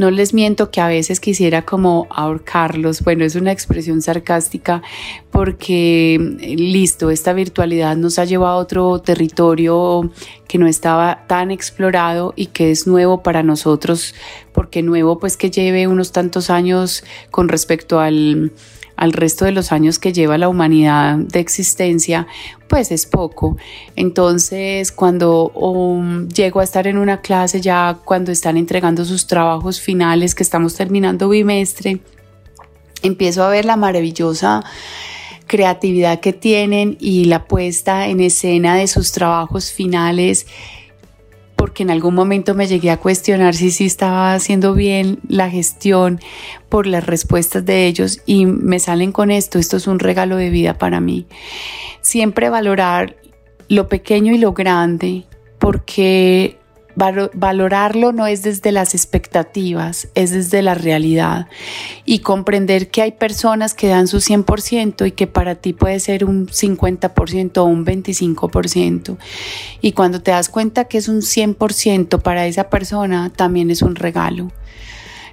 No 0.00 0.10
les 0.10 0.32
miento 0.32 0.70
que 0.70 0.80
a 0.80 0.88
veces 0.88 1.20
quisiera 1.20 1.66
como 1.66 2.06
ahorcarlos. 2.08 3.02
Bueno, 3.02 3.22
es 3.22 3.34
una 3.34 3.52
expresión 3.52 4.00
sarcástica 4.00 4.80
porque, 5.30 6.18
listo, 6.56 7.10
esta 7.10 7.34
virtualidad 7.34 7.98
nos 7.98 8.18
ha 8.18 8.24
llevado 8.24 8.54
a 8.54 8.62
otro 8.62 9.00
territorio 9.00 10.10
que 10.48 10.56
no 10.56 10.66
estaba 10.66 11.26
tan 11.26 11.50
explorado 11.50 12.32
y 12.34 12.46
que 12.46 12.70
es 12.70 12.86
nuevo 12.86 13.22
para 13.22 13.42
nosotros, 13.42 14.14
porque 14.54 14.82
nuevo 14.82 15.18
pues 15.18 15.36
que 15.36 15.50
lleve 15.50 15.86
unos 15.86 16.12
tantos 16.12 16.48
años 16.48 17.04
con 17.30 17.50
respecto 17.50 18.00
al 18.00 18.52
al 19.00 19.14
resto 19.14 19.46
de 19.46 19.52
los 19.52 19.72
años 19.72 19.98
que 19.98 20.12
lleva 20.12 20.36
la 20.36 20.50
humanidad 20.50 21.16
de 21.16 21.40
existencia, 21.40 22.26
pues 22.68 22.92
es 22.92 23.06
poco. 23.06 23.56
Entonces, 23.96 24.92
cuando 24.92 25.48
um, 25.52 26.28
llego 26.28 26.60
a 26.60 26.64
estar 26.64 26.86
en 26.86 26.98
una 26.98 27.22
clase 27.22 27.62
ya 27.62 27.98
cuando 28.04 28.30
están 28.30 28.58
entregando 28.58 29.06
sus 29.06 29.26
trabajos 29.26 29.80
finales, 29.80 30.34
que 30.34 30.42
estamos 30.42 30.74
terminando 30.74 31.30
bimestre, 31.30 32.00
empiezo 33.02 33.42
a 33.42 33.48
ver 33.48 33.64
la 33.64 33.76
maravillosa 33.76 34.62
creatividad 35.46 36.20
que 36.20 36.34
tienen 36.34 36.98
y 37.00 37.24
la 37.24 37.46
puesta 37.46 38.06
en 38.06 38.20
escena 38.20 38.76
de 38.76 38.86
sus 38.86 39.12
trabajos 39.12 39.72
finales 39.72 40.46
porque 41.60 41.82
en 41.82 41.90
algún 41.90 42.14
momento 42.14 42.54
me 42.54 42.66
llegué 42.66 42.90
a 42.90 42.96
cuestionar 42.96 43.54
si 43.54 43.70
sí 43.70 43.84
estaba 43.84 44.32
haciendo 44.32 44.72
bien 44.72 45.18
la 45.28 45.50
gestión 45.50 46.18
por 46.70 46.86
las 46.86 47.04
respuestas 47.04 47.66
de 47.66 47.84
ellos 47.84 48.22
y 48.24 48.46
me 48.46 48.78
salen 48.78 49.12
con 49.12 49.30
esto, 49.30 49.58
esto 49.58 49.76
es 49.76 49.86
un 49.86 49.98
regalo 49.98 50.36
de 50.36 50.48
vida 50.48 50.78
para 50.78 51.00
mí. 51.00 51.26
Siempre 52.00 52.48
valorar 52.48 53.16
lo 53.68 53.90
pequeño 53.90 54.32
y 54.32 54.38
lo 54.38 54.54
grande, 54.54 55.26
porque 55.58 56.56
valorarlo 56.94 58.12
no 58.12 58.26
es 58.26 58.42
desde 58.42 58.72
las 58.72 58.94
expectativas, 58.94 60.08
es 60.14 60.30
desde 60.30 60.62
la 60.62 60.74
realidad 60.74 61.46
y 62.04 62.20
comprender 62.20 62.90
que 62.90 63.02
hay 63.02 63.12
personas 63.12 63.74
que 63.74 63.88
dan 63.88 64.08
su 64.08 64.18
100% 64.18 65.06
y 65.06 65.12
que 65.12 65.26
para 65.26 65.54
ti 65.54 65.72
puede 65.72 66.00
ser 66.00 66.24
un 66.24 66.46
50% 66.46 67.58
o 67.58 67.64
un 67.64 67.84
25%. 67.84 69.16
Y 69.80 69.92
cuando 69.92 70.20
te 70.22 70.30
das 70.30 70.48
cuenta 70.48 70.84
que 70.84 70.98
es 70.98 71.08
un 71.08 71.22
100% 71.22 72.20
para 72.20 72.46
esa 72.46 72.70
persona, 72.70 73.30
también 73.34 73.70
es 73.70 73.82
un 73.82 73.94
regalo. 73.96 74.50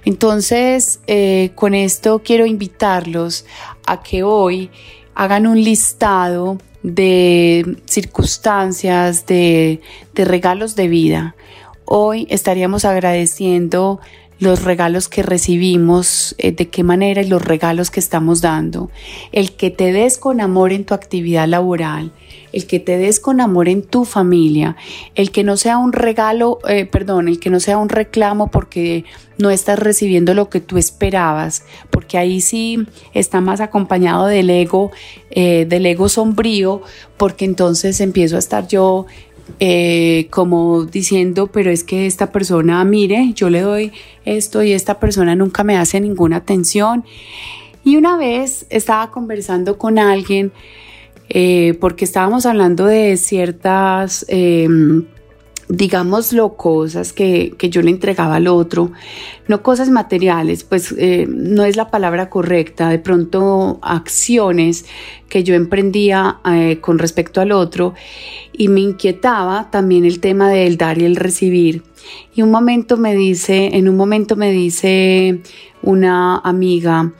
Entonces, 0.04 1.00
eh, 1.06 1.50
con 1.54 1.74
esto 1.74 2.22
quiero 2.24 2.46
invitarlos 2.46 3.44
a 3.86 4.02
que 4.02 4.22
hoy 4.22 4.70
hagan 5.14 5.46
un 5.46 5.62
listado 5.62 6.58
de 6.82 7.76
circunstancias, 7.86 9.26
de, 9.26 9.80
de 10.14 10.24
regalos 10.24 10.76
de 10.76 10.88
vida. 10.88 11.34
Hoy 11.84 12.26
estaríamos 12.30 12.84
agradeciendo 12.84 14.00
los 14.38 14.62
regalos 14.62 15.08
que 15.08 15.22
recibimos, 15.22 16.34
eh, 16.38 16.52
de 16.52 16.68
qué 16.68 16.84
manera 16.84 17.22
y 17.22 17.26
los 17.26 17.42
regalos 17.42 17.90
que 17.90 18.00
estamos 18.00 18.40
dando. 18.40 18.90
El 19.32 19.52
que 19.52 19.70
te 19.70 19.92
des 19.92 20.18
con 20.18 20.40
amor 20.40 20.72
en 20.72 20.84
tu 20.84 20.94
actividad 20.94 21.48
laboral, 21.48 22.12
el 22.52 22.66
que 22.66 22.80
te 22.80 22.96
des 22.96 23.20
con 23.20 23.40
amor 23.40 23.68
en 23.68 23.82
tu 23.82 24.04
familia, 24.04 24.76
el 25.14 25.30
que 25.30 25.44
no 25.44 25.56
sea 25.56 25.78
un 25.78 25.92
regalo, 25.92 26.58
eh, 26.68 26.86
perdón, 26.86 27.28
el 27.28 27.40
que 27.40 27.50
no 27.50 27.60
sea 27.60 27.78
un 27.78 27.88
reclamo 27.88 28.50
porque 28.50 29.04
no 29.38 29.50
estás 29.50 29.78
recibiendo 29.78 30.34
lo 30.34 30.48
que 30.48 30.60
tú 30.60 30.78
esperabas, 30.78 31.64
porque 31.90 32.18
ahí 32.18 32.40
sí 32.40 32.86
está 33.14 33.40
más 33.40 33.60
acompañado 33.60 34.26
del 34.26 34.50
ego, 34.50 34.90
eh, 35.30 35.66
del 35.68 35.86
ego 35.86 36.08
sombrío, 36.08 36.82
porque 37.16 37.44
entonces 37.44 38.00
empiezo 38.00 38.36
a 38.36 38.40
estar 38.40 38.66
yo 38.66 39.06
eh, 39.60 40.28
como 40.30 40.84
diciendo, 40.84 41.48
pero 41.48 41.70
es 41.70 41.82
que 41.82 42.06
esta 42.06 42.30
persona, 42.30 42.84
mire, 42.84 43.32
yo 43.34 43.50
le 43.50 43.60
doy 43.60 43.92
esto 44.24 44.62
y 44.62 44.72
esta 44.72 45.00
persona 45.00 45.34
nunca 45.34 45.64
me 45.64 45.76
hace 45.76 46.00
ninguna 46.00 46.36
atención. 46.36 47.04
Y 47.84 47.96
una 47.96 48.16
vez 48.16 48.66
estaba 48.70 49.10
conversando 49.10 49.78
con 49.78 49.98
alguien 49.98 50.52
eh, 51.28 51.76
porque 51.80 52.04
estábamos 52.04 52.46
hablando 52.46 52.86
de 52.86 53.16
ciertas, 53.16 54.24
em, 54.28 55.04
digámoslo, 55.68 56.56
cosas 56.56 57.12
que, 57.12 57.54
que, 57.58 57.68
yo 57.68 57.82
le 57.82 57.90
entregaba 57.90 58.36
al 58.36 58.46
otro, 58.46 58.92
no 59.48 59.62
cosas 59.62 59.90
materiales, 59.90 60.64
pues 60.64 60.94
eh, 60.96 61.26
no 61.28 61.64
es 61.64 61.76
la 61.76 61.90
palabra 61.90 62.30
correcta, 62.30 62.88
de 62.88 62.98
pronto 62.98 63.78
acciones 63.82 64.86
que 65.28 65.44
yo 65.44 65.54
emprendía 65.54 66.38
eh, 66.50 66.78
con 66.80 66.98
respecto 66.98 67.40
al 67.42 67.52
otro 67.52 67.94
y 68.52 68.68
me 68.68 68.80
inquietaba 68.80 69.70
también 69.70 70.06
el 70.06 70.20
tema 70.20 70.50
del 70.50 70.78
dar 70.78 70.98
y 70.98 71.04
el 71.04 71.16
recibir. 71.16 71.82
Y 72.34 72.40
un 72.40 72.50
momento 72.50 72.96
me 72.96 73.14
dice, 73.14 73.76
en 73.76 73.88
un 73.88 73.96
momento 73.96 74.36
me 74.36 74.50
dice 74.50 75.42
una 75.82 76.38
amiga, 76.38 77.12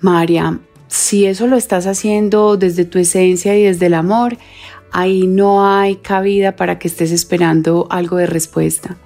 María, 0.00 0.58
si 0.90 1.24
eso 1.24 1.46
lo 1.46 1.56
estás 1.56 1.86
haciendo 1.86 2.56
desde 2.56 2.84
tu 2.84 2.98
esencia 2.98 3.56
y 3.56 3.62
desde 3.62 3.86
el 3.86 3.94
amor, 3.94 4.36
ahí 4.90 5.28
no 5.28 5.64
hay 5.64 5.96
cabida 5.96 6.56
para 6.56 6.80
que 6.80 6.88
estés 6.88 7.12
esperando 7.12 7.86
algo 7.90 8.16
de 8.16 8.26
respuesta. 8.26 8.96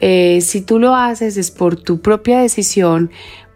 Eh, 0.00 0.40
si 0.40 0.60
tú 0.60 0.78
lo 0.78 0.94
haces 0.94 1.36
es 1.36 1.50
por 1.50 1.74
tu 1.74 2.00
propia 2.00 2.38
decisión, 2.38 3.10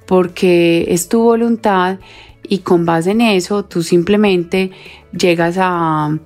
porque 0.04 0.86
es 0.88 1.08
tu 1.08 1.22
voluntad 1.22 2.00
y 2.42 2.58
con 2.58 2.84
base 2.84 3.12
en 3.12 3.20
eso 3.20 3.64
tú 3.64 3.84
simplemente 3.84 4.72
llegas 5.12 5.54
a, 5.60 6.18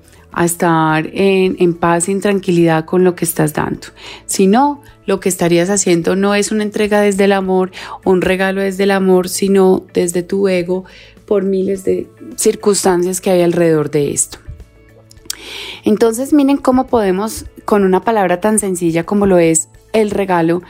estar 0.43 1.07
en, 1.13 1.57
en 1.61 1.75
paz 1.75 2.09
y 2.09 2.13
en 2.13 2.21
tranquilidad 2.21 2.87
con 2.87 3.05
lo 3.05 3.15
que 3.15 3.25
estás 3.25 3.53
dando. 3.53 3.89
Si 4.27 4.47
no, 4.49 4.83
lo 5.07 5.21
que 5.21 5.29
estarías 5.29 5.71
haciendo 5.71 6.17
no 6.17 6.35
es 6.35 6.51
una 6.51 6.63
entrega 6.63 7.01
desde 7.01 7.25
el 7.25 7.33
amor, 7.33 7.71
un 8.05 8.21
regalo 8.21 8.61
desde 8.61 8.85
el 8.85 8.91
amor, 8.91 9.29
sino 9.29 9.85
desde 9.93 10.23
tu 10.23 10.49
ego, 10.49 10.87
por 11.27 11.45
miles 11.45 11.85
de 11.85 12.09
circunstancias 12.37 13.21
que 13.21 13.31
hay 13.31 13.43
alrededor 13.43 13.91
de 13.91 14.13
esto. 14.13 14.39
Entonces 15.85 16.33
miren 16.33 16.57
cómo 16.57 16.87
podemos, 16.87 17.47
con 17.65 17.85
una 17.85 18.03
palabra 18.03 18.41
tan 18.41 18.59
sencilla 18.59 19.05
como 19.05 19.27
lo 19.27 19.39
es 19.39 19.69
el 19.93 20.11
regalo, 20.11 20.63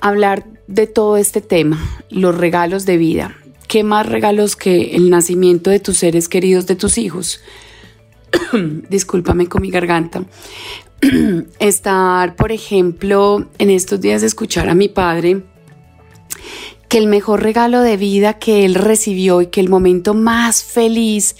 hablar 0.00 0.44
de 0.66 0.86
todo 0.86 1.16
este 1.16 1.40
tema, 1.40 1.78
los 2.10 2.36
regalos 2.36 2.86
de 2.86 2.96
vida. 2.96 3.36
¿Qué 3.68 3.84
más 3.84 4.06
regalos 4.06 4.56
que 4.56 4.96
el 4.96 5.10
nacimiento 5.10 5.70
de 5.70 5.80
tus 5.80 5.98
seres 5.98 6.28
queridos, 6.28 6.66
de 6.66 6.76
tus 6.76 6.98
hijos? 6.98 7.40
Discúlpame 8.88 9.46
con 9.46 9.62
mi 9.62 9.70
garganta. 9.70 10.24
Estar, 11.58 12.36
por 12.36 12.52
ejemplo, 12.52 13.48
en 13.58 13.70
estos 13.70 14.00
días 14.00 14.20
de 14.20 14.26
escuchar 14.26 14.68
a 14.68 14.74
mi 14.74 14.88
padre 14.88 15.42
que 16.92 16.98
el 16.98 17.06
mejor 17.06 17.42
regalo 17.42 17.80
de 17.80 17.96
vida 17.96 18.34
que 18.34 18.66
él 18.66 18.74
recibió 18.74 19.40
y 19.40 19.46
que 19.46 19.62
el 19.62 19.70
momento 19.70 20.12
más 20.12 20.62
feliz 20.62 21.36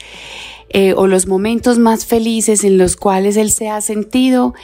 eh, 0.71 0.95
o 0.97 1.07
los 1.07 1.27
momentos 1.27 1.79
más 1.79 2.07
felices 2.07 2.65
en 2.65 2.79
los 2.79 2.97
cuales 2.97 3.37
él 3.37 3.51
se 3.51 3.69
ha 3.69 3.83
sentido, 3.83 4.55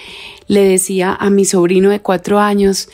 le 0.47 0.63
decía 0.65 1.13
a 1.13 1.29
mi 1.29 1.45
sobrino 1.45 1.91
de 1.91 2.01
cuatro 2.01 2.39
años, 2.39 2.89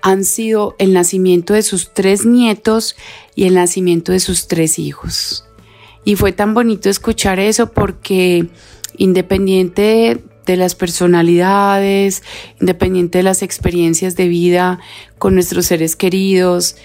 han 0.00 0.24
sido 0.24 0.76
el 0.78 0.92
nacimiento 0.92 1.52
de 1.52 1.62
sus 1.62 1.92
tres 1.92 2.24
nietos 2.24 2.94
y 3.34 3.46
el 3.46 3.54
nacimiento 3.54 4.12
de 4.12 4.20
sus 4.20 4.46
tres 4.46 4.78
hijos. 4.78 5.44
Y 6.04 6.14
fue 6.14 6.30
tan 6.30 6.54
bonito 6.54 6.88
escuchar 6.88 7.40
eso 7.40 7.72
porque 7.72 8.46
independiente 8.96 10.22
de 10.46 10.56
las 10.56 10.76
personalidades, 10.76 12.22
independiente 12.60 13.18
de 13.18 13.24
las 13.24 13.42
experiencias 13.42 14.14
de 14.14 14.28
vida 14.28 14.78
con 15.18 15.34
nuestros 15.34 15.66
seres 15.66 15.96
queridos, 15.96 16.76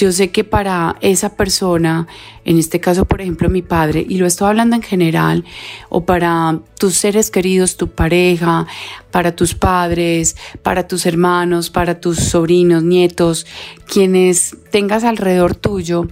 yo 0.00 0.12
sé 0.12 0.30
que 0.30 0.44
para 0.44 0.96
esa 1.02 1.36
persona, 1.36 2.06
en 2.46 2.58
este 2.58 2.80
caso 2.80 3.04
por 3.04 3.20
ejemplo 3.20 3.50
mi 3.50 3.60
padre, 3.60 4.04
y 4.08 4.16
lo 4.16 4.26
estoy 4.26 4.48
hablando 4.48 4.74
en 4.76 4.82
general, 4.82 5.44
o 5.90 6.06
para 6.06 6.58
tus 6.78 6.94
seres 6.94 7.30
queridos, 7.30 7.76
tu 7.76 7.88
pareja, 7.88 8.66
para 9.10 9.36
tus 9.36 9.54
padres, 9.54 10.36
para 10.62 10.88
tus 10.88 11.04
hermanos, 11.04 11.68
para 11.68 12.00
tus 12.00 12.16
sobrinos, 12.18 12.82
nietos, 12.82 13.46
quienes 13.86 14.56
tengas 14.70 15.04
alrededor 15.04 15.54
tuyo, 15.54 16.08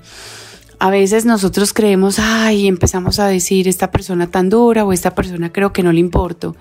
a 0.80 0.90
veces 0.90 1.24
nosotros 1.24 1.72
creemos, 1.72 2.18
ay, 2.20 2.68
empezamos 2.68 3.18
a 3.18 3.26
decir, 3.26 3.66
esta 3.66 3.90
persona 3.90 4.30
tan 4.30 4.48
dura 4.48 4.84
o 4.84 4.92
esta 4.92 5.14
persona 5.14 5.52
creo 5.52 5.72
que 5.72 5.82
no 5.82 5.92
le 5.92 5.98
importo. 5.98 6.54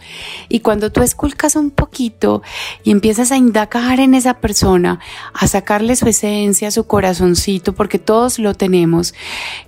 Y 0.49 0.61
cuando 0.61 0.91
tú 0.91 1.03
esculcas 1.03 1.55
un 1.55 1.69
poquito 1.69 2.41
y 2.83 2.91
empiezas 2.91 3.31
a 3.31 3.37
indagar 3.37 3.99
en 3.99 4.15
esa 4.15 4.35
persona, 4.35 4.99
a 5.33 5.47
sacarle 5.47 5.95
su 5.95 6.07
esencia, 6.07 6.71
su 6.71 6.85
corazoncito, 6.85 7.73
porque 7.73 7.99
todos 7.99 8.39
lo 8.39 8.55
tenemos, 8.55 9.13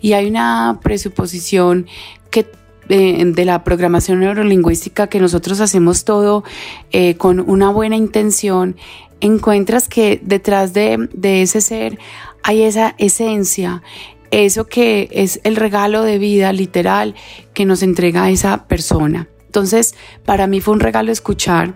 y 0.02 0.14
hay 0.14 0.28
una 0.28 0.80
presuposición 0.82 1.86
que 2.32 2.48
eh, 2.90 3.24
de 3.24 3.46
la 3.46 3.64
programación 3.64 4.20
neurolingüística 4.22 5.08
que 5.08 5.20
nosotros 5.20 5.60
hacemos 5.60 6.06
todo 6.06 6.44
eh, 6.92 7.16
con 7.16 7.40
una 7.40 7.70
buena 7.70 7.96
intención, 7.96 8.78
encuentras 9.22 9.88
que 9.88 10.20
detrás 10.24 10.74
de, 10.74 11.08
de 11.14 11.44
ese 11.44 11.62
ser 11.62 12.00
hay 12.42 12.64
esa 12.64 12.96
esencia, 12.98 13.84
eso 14.32 14.68
que 14.68 15.10
es 15.12 15.40
el 15.44 15.56
regalo 15.56 16.04
de 16.04 16.18
vida 16.18 16.54
literal 16.54 17.16
que 17.54 17.66
nos 17.66 17.84
entrega 17.84 18.30
esa 18.30 18.68
persona. 18.68 19.28
Entonces, 19.46 19.96
para 20.26 20.48
mí 20.48 20.62
fue 20.62 20.74
un 20.74 20.80
regalo 20.80 21.12
escuchar 21.12 21.76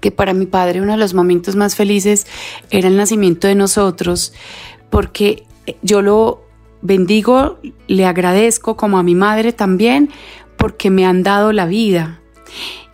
que 0.00 0.10
para 0.10 0.34
mi 0.34 0.46
padre 0.46 0.82
uno 0.82 0.92
de 0.92 0.98
los 0.98 1.14
momentos 1.14 1.56
más 1.56 1.76
felices 1.76 2.26
era 2.70 2.88
el 2.88 2.96
nacimiento 2.96 3.46
de 3.46 3.54
nosotros, 3.54 4.32
porque 4.90 5.44
yo 5.82 6.02
lo 6.02 6.44
bendigo, 6.82 7.58
le 7.86 8.04
agradezco 8.04 8.76
como 8.76 8.98
a 8.98 9.02
mi 9.02 9.14
madre 9.14 9.52
también, 9.52 10.10
porque 10.56 10.90
me 10.90 11.06
han 11.06 11.22
dado 11.22 11.52
la 11.52 11.66
vida 11.66 12.20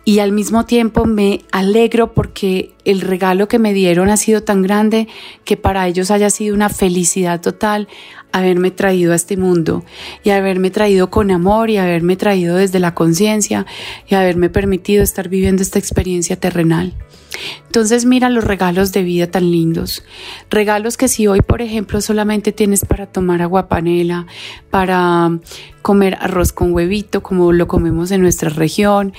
y 0.03 0.19
al 0.19 0.31
mismo 0.31 0.65
tiempo 0.65 1.05
me 1.05 1.41
alegro 1.51 2.13
porque 2.13 2.73
el 2.85 3.01
regalo 3.01 3.47
que 3.47 3.59
me 3.59 3.73
dieron 3.73 4.09
ha 4.09 4.17
sido 4.17 4.41
tan 4.41 4.61
grande 4.61 5.07
que 5.45 5.57
para 5.57 5.87
ellos 5.87 6.09
haya 6.09 6.29
sido 6.29 6.55
una 6.55 6.69
felicidad 6.69 7.39
total 7.39 7.87
haberme 8.31 8.71
traído 8.71 9.13
a 9.13 9.15
este 9.15 9.37
mundo 9.37 9.83
y 10.23 10.31
haberme 10.31 10.71
traído 10.71 11.09
con 11.09 11.31
amor 11.31 11.69
y 11.69 11.77
haberme 11.77 12.15
traído 12.15 12.55
desde 12.55 12.79
la 12.79 12.95
conciencia 12.95 13.65
y 14.07 14.15
haberme 14.15 14.49
permitido 14.49 15.03
estar 15.03 15.29
viviendo 15.29 15.61
esta 15.61 15.79
experiencia 15.79 16.35
terrenal. 16.35 16.93
Entonces 17.65 18.05
mira 18.05 18.29
los 18.29 18.43
regalos 18.43 18.91
de 18.91 19.03
vida 19.03 19.27
tan 19.27 19.51
lindos. 19.51 20.03
Regalos 20.49 20.97
que 20.97 21.07
si 21.07 21.27
hoy, 21.27 21.41
por 21.41 21.61
ejemplo, 21.61 22.01
solamente 22.01 22.51
tienes 22.51 22.85
para 22.85 23.05
tomar 23.05 23.41
agua 23.41 23.67
panela, 23.67 24.27
para 24.69 25.39
comer 25.81 26.17
arroz 26.19 26.51
con 26.51 26.73
huevito, 26.73 27.23
como 27.23 27.51
lo 27.53 27.67
comemos 27.67 28.11
en 28.11 28.21
nuestra 28.21 28.49
región, 28.49 29.13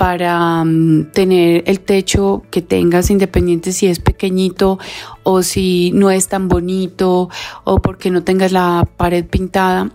para 0.00 0.64
mm, 0.64 1.12
tener 1.12 1.62
el 1.66 1.80
techo 1.80 2.42
que 2.50 2.62
tengas 2.62 3.10
independiente 3.10 3.70
si 3.70 3.86
es 3.86 3.98
pequeñito 3.98 4.78
o 5.24 5.42
si 5.42 5.92
no 5.92 6.10
es 6.10 6.26
tan 6.26 6.48
bonito 6.48 7.28
o 7.64 7.82
porque 7.82 8.10
no 8.10 8.24
tengas 8.24 8.50
la 8.50 8.88
pared 8.96 9.26
pintada. 9.26 9.90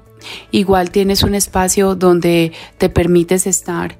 Igual 0.51 0.91
tienes 0.91 1.23
un 1.23 1.33
espacio 1.33 1.95
donde 1.95 2.51
te 2.77 2.89
permites 2.89 3.47
estar. 3.47 3.97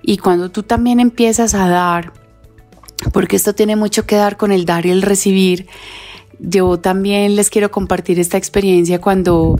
Y 0.00 0.18
cuando 0.18 0.48
tú 0.52 0.62
también 0.62 1.00
empiezas 1.00 1.54
a 1.54 1.68
dar, 1.68 2.12
porque 3.12 3.34
esto 3.34 3.52
tiene 3.52 3.74
mucho 3.74 4.06
que 4.06 4.14
dar 4.14 4.36
con 4.36 4.52
el 4.52 4.64
dar 4.64 4.86
y 4.86 4.90
el 4.90 5.02
recibir, 5.02 5.66
yo 6.38 6.78
también 6.78 7.34
les 7.34 7.50
quiero 7.50 7.72
compartir 7.72 8.20
esta 8.20 8.36
experiencia 8.38 9.00
cuando 9.00 9.58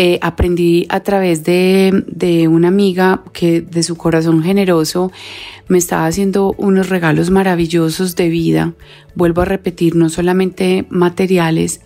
eh, 0.00 0.20
aprendí 0.22 0.86
a 0.90 1.00
través 1.00 1.42
de, 1.42 2.04
de, 2.06 2.46
una 2.46 2.68
amiga 2.68 3.24
que 3.32 3.60
de 3.60 3.82
su 3.82 3.96
corazón 3.96 4.44
generoso 4.44 5.10
me 5.66 5.76
estaba 5.76 6.06
haciendo 6.06 6.54
unos 6.56 6.88
regalos 6.88 7.30
maravillosos 7.30 8.14
de 8.14 8.28
vida. 8.28 8.74
Vuelvo 9.16 9.42
a 9.42 9.44
repetir, 9.44 9.96
no 9.96 10.08
solamente 10.08 10.86
materiales. 10.88 11.80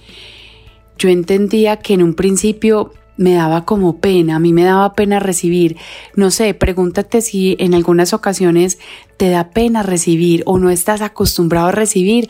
Yo 0.98 1.08
entendía 1.08 1.78
que 1.78 1.94
en 1.94 2.02
un 2.02 2.12
principio 2.12 2.92
me 3.16 3.34
daba 3.34 3.64
como 3.64 3.98
pena, 3.98 4.36
a 4.36 4.38
mí 4.38 4.52
me 4.52 4.64
daba 4.64 4.94
pena 4.94 5.20
recibir. 5.20 5.76
No 6.16 6.30
sé, 6.30 6.54
pregúntate 6.54 7.20
si 7.20 7.56
en 7.58 7.74
algunas 7.74 8.12
ocasiones 8.12 8.78
te 9.16 9.30
da 9.30 9.50
pena 9.50 9.82
recibir 9.82 10.42
o 10.46 10.58
no 10.58 10.70
estás 10.70 11.00
acostumbrado 11.02 11.68
a 11.68 11.72
recibir 11.72 12.28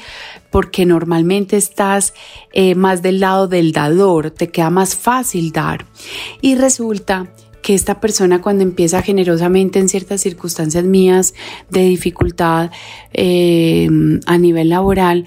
porque 0.51 0.85
normalmente 0.85 1.57
estás 1.57 2.15
eh, 2.53 2.75
más 2.75 3.01
del 3.03 3.21
lado 3.21 3.49
del 3.49 3.73
dador, 3.73 4.31
te 4.31 4.49
queda 4.49 4.71
más 4.71 4.97
fácil 4.97 5.53
dar. 5.53 5.87
Y 6.41 6.57
resulta 6.57 7.29
que 7.63 7.75
esta 7.75 8.01
persona 8.01 8.43
cuando 8.43 8.65
empieza 8.65 9.03
generosamente 9.03 9.79
en 9.79 9.89
ciertas 9.89 10.21
circunstancias 10.21 10.85
mías 10.85 11.33
de 11.71 11.85
dificultad 11.85 12.71
eh, 13.13 13.89
a 14.27 14.37
nivel 14.37 14.69
laboral, 14.69 15.27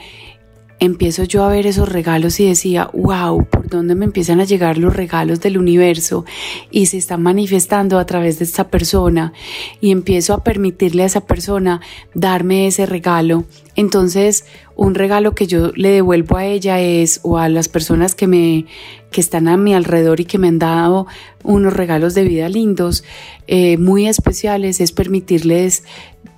empiezo 0.79 1.23
yo 1.23 1.43
a 1.43 1.49
ver 1.49 1.67
esos 1.67 1.89
regalos 1.89 2.39
y 2.39 2.47
decía, 2.47 2.89
wow, 2.93 3.45
¿por 3.45 3.69
dónde 3.69 3.95
me 3.95 4.05
empiezan 4.05 4.39
a 4.39 4.45
llegar 4.45 4.77
los 4.77 4.95
regalos 4.95 5.39
del 5.39 5.57
universo? 5.57 6.25
Y 6.69 6.87
se 6.87 6.97
están 6.97 7.21
manifestando 7.21 7.97
a 7.97 8.05
través 8.05 8.39
de 8.39 8.45
esta 8.45 8.67
persona 8.67 9.33
y 9.79 9.91
empiezo 9.91 10.33
a 10.33 10.43
permitirle 10.43 11.03
a 11.03 11.07
esa 11.07 11.25
persona 11.25 11.81
darme 12.13 12.67
ese 12.67 12.85
regalo. 12.85 13.45
Entonces, 13.75 14.45
un 14.75 14.95
regalo 14.95 15.33
que 15.33 15.47
yo 15.47 15.71
le 15.75 15.89
devuelvo 15.89 16.37
a 16.37 16.45
ella 16.45 16.79
es, 16.79 17.19
o 17.23 17.37
a 17.37 17.49
las 17.49 17.67
personas 17.67 18.15
que 18.15 18.27
me, 18.27 18.65
que 19.11 19.21
están 19.21 19.47
a 19.47 19.57
mi 19.57 19.73
alrededor 19.73 20.19
y 20.19 20.25
que 20.25 20.37
me 20.37 20.47
han 20.47 20.59
dado 20.59 21.07
unos 21.43 21.73
regalos 21.73 22.13
de 22.15 22.23
vida 22.23 22.49
lindos, 22.49 23.03
eh, 23.47 23.77
muy 23.77 24.07
especiales, 24.07 24.81
es 24.81 24.91
permitirles 24.91 25.83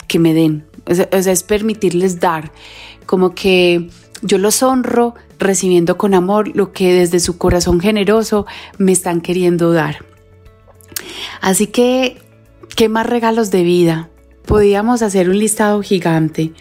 que 0.07 0.19
me 0.19 0.33
den, 0.33 0.65
o 0.85 0.93
sea, 0.95 1.33
es 1.33 1.43
permitirles 1.43 2.19
dar, 2.19 2.51
como 3.05 3.35
que 3.35 3.89
yo 4.21 4.37
los 4.37 4.63
honro 4.63 5.15
recibiendo 5.39 5.97
con 5.97 6.13
amor 6.13 6.55
lo 6.55 6.71
que 6.71 6.93
desde 6.93 7.19
su 7.19 7.37
corazón 7.37 7.79
generoso 7.79 8.45
me 8.77 8.91
están 8.91 9.21
queriendo 9.21 9.73
dar. 9.73 10.05
Así 11.41 11.67
que, 11.67 12.17
¿qué 12.75 12.89
más 12.89 13.07
regalos 13.07 13.51
de 13.51 13.63
vida? 13.63 14.09
Podíamos 14.45 15.01
hacer 15.01 15.29
un 15.29 15.39
listado 15.39 15.81
gigante. 15.81 16.53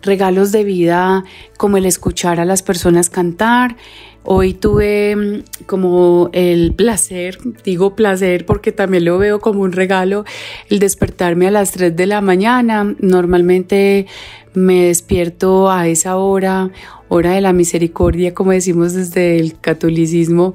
Regalos 0.00 0.52
de 0.52 0.64
vida 0.64 1.24
como 1.56 1.76
el 1.76 1.86
escuchar 1.86 2.40
a 2.40 2.44
las 2.44 2.62
personas 2.62 3.10
cantar. 3.10 3.76
Hoy 4.24 4.54
tuve 4.54 5.16
mm, 5.16 5.64
como 5.66 6.30
el 6.32 6.72
placer, 6.74 7.38
digo 7.64 7.96
placer 7.96 8.46
porque 8.46 8.72
también 8.72 9.04
lo 9.04 9.18
veo 9.18 9.40
como 9.40 9.62
un 9.62 9.72
regalo, 9.72 10.24
el 10.68 10.78
despertarme 10.78 11.48
a 11.48 11.50
las 11.50 11.72
3 11.72 11.96
de 11.96 12.06
la 12.06 12.20
mañana. 12.20 12.94
Normalmente 13.00 14.06
me 14.54 14.86
despierto 14.86 15.70
a 15.70 15.88
esa 15.88 16.16
hora 16.16 16.70
hora 17.14 17.32
de 17.32 17.42
la 17.42 17.52
misericordia, 17.52 18.32
como 18.32 18.52
decimos 18.52 18.94
desde 18.94 19.38
el 19.38 19.60
catolicismo, 19.60 20.54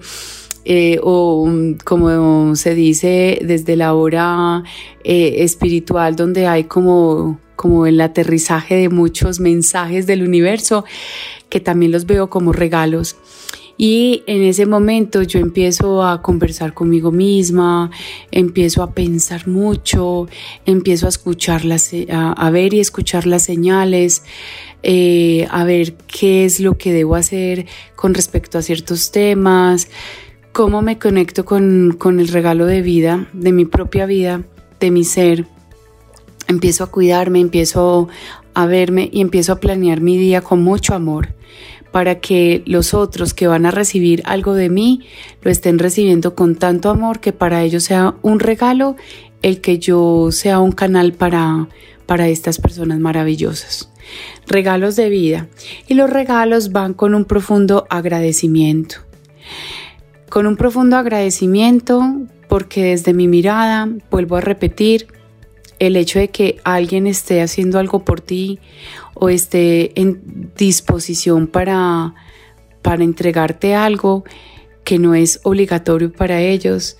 eh, 0.66 1.00
o 1.04 1.46
mm, 1.46 1.76
como 1.86 2.56
se 2.56 2.74
dice 2.74 3.40
desde 3.44 3.76
la 3.76 3.94
hora 3.94 4.64
eh, 5.04 5.36
espiritual, 5.44 6.16
donde 6.16 6.48
hay 6.48 6.64
como, 6.64 7.40
como 7.56 7.86
el 7.86 8.02
aterrizaje 8.02 8.76
de 8.76 8.90
muchos 8.90 9.40
mensajes 9.40 10.08
del 10.08 10.24
universo, 10.24 10.84
que 11.50 11.60
también 11.60 11.92
los 11.92 12.08
veo 12.08 12.30
como 12.30 12.54
regalos. 12.54 13.18
Y 13.78 14.24
en 14.26 14.42
ese 14.42 14.66
momento 14.66 15.22
yo 15.22 15.40
empiezo 15.40 16.04
a 16.04 16.24
conversar 16.24 16.74
conmigo 16.74 17.12
misma, 17.12 17.92
empiezo 18.32 18.82
a 18.82 18.92
pensar 18.92 19.48
mucho, 19.48 20.28
empiezo 20.66 21.06
a 21.06 21.10
escuchar 21.10 21.64
las, 21.64 21.92
a, 22.10 22.50
ver 22.50 22.74
y 22.74 22.80
escuchar 22.80 23.28
las 23.28 23.44
señales, 23.44 24.24
eh, 24.82 25.48
a 25.52 25.64
ver 25.64 25.96
qué 26.08 26.46
es 26.46 26.60
lo 26.60 26.78
que 26.78 26.92
debo 26.92 27.16
hacer 27.16 27.68
con 27.96 28.16
respecto 28.16 28.58
a 28.58 28.64
ciertos 28.64 29.12
temas, 29.12 29.90
cómo 30.54 30.82
me 30.82 30.98
conecto 30.98 31.46
con, 31.46 31.96
con 32.00 32.20
el 32.20 32.30
regalo 32.30 32.66
de 32.66 32.82
vida, 32.82 33.28
de 33.34 33.52
mi 33.52 33.66
propia 33.66 34.08
vida, 34.08 34.44
de 34.80 34.90
mi 34.90 35.04
ser. 35.04 35.46
Empiezo 36.48 36.84
a 36.84 36.88
cuidarme, 36.90 37.42
empiezo 37.42 38.08
a 38.56 38.66
verme 38.66 39.08
y 39.14 39.22
empiezo 39.22 39.52
a 39.52 39.60
planear 39.60 40.02
mi 40.02 40.18
día 40.18 40.42
con 40.42 40.64
mucho 40.64 40.96
amor 40.96 41.37
para 41.92 42.20
que 42.20 42.64
los 42.66 42.94
otros 42.94 43.34
que 43.34 43.48
van 43.48 43.66
a 43.66 43.72
recibir 43.72 44.22
algo 44.26 44.54
de 44.54 44.70
mí 44.70 45.02
lo 45.42 45.52
estén 45.52 45.80
recibiendo 45.80 46.36
con 46.36 46.56
tanto 46.56 46.90
amor 46.90 47.20
que 47.20 47.34
para 47.34 47.64
ellos 47.64 47.84
sea 47.84 48.16
un 48.22 48.40
regalo 48.40 48.96
el 49.42 49.62
que 49.62 49.80
yo 49.80 50.30
sea 50.32 50.60
un 50.60 50.72
canal 50.72 51.14
para, 51.14 51.68
para 52.06 52.28
estas 52.28 52.60
personas 52.60 53.00
maravillosas. 53.00 53.92
Regalos 54.48 54.96
de 54.96 55.10
vida. 55.10 55.48
Y 55.88 55.94
los 55.94 56.10
regalos 56.10 56.72
van 56.72 56.94
con 56.94 57.14
un 57.14 57.26
profundo 57.26 57.86
agradecimiento. 57.90 58.98
Con 60.30 60.48
un 60.48 60.58
profundo 60.58 60.98
agradecimiento 60.98 62.04
porque 62.48 62.86
desde 62.86 63.14
mi 63.14 63.28
mirada, 63.28 63.90
vuelvo 64.10 64.38
a 64.38 64.42
repetir, 64.42 65.08
el 65.80 65.96
hecho 65.96 66.20
de 66.20 66.30
que 66.30 66.60
alguien 66.64 67.08
esté 67.08 67.42
haciendo 67.42 67.78
algo 67.78 68.04
por 68.04 68.22
ti 68.22 68.60
o 69.20 69.30
esté 69.30 70.00
en 70.00 70.52
disposición 70.58 71.48
para, 71.48 72.14
para 72.82 73.04
entregarte 73.04 73.76
algo 73.76 74.24
que 74.84 75.00
no 75.00 75.16
es 75.16 75.40
obligatorio 75.44 76.12
para 76.12 76.42
ellos, 76.42 76.98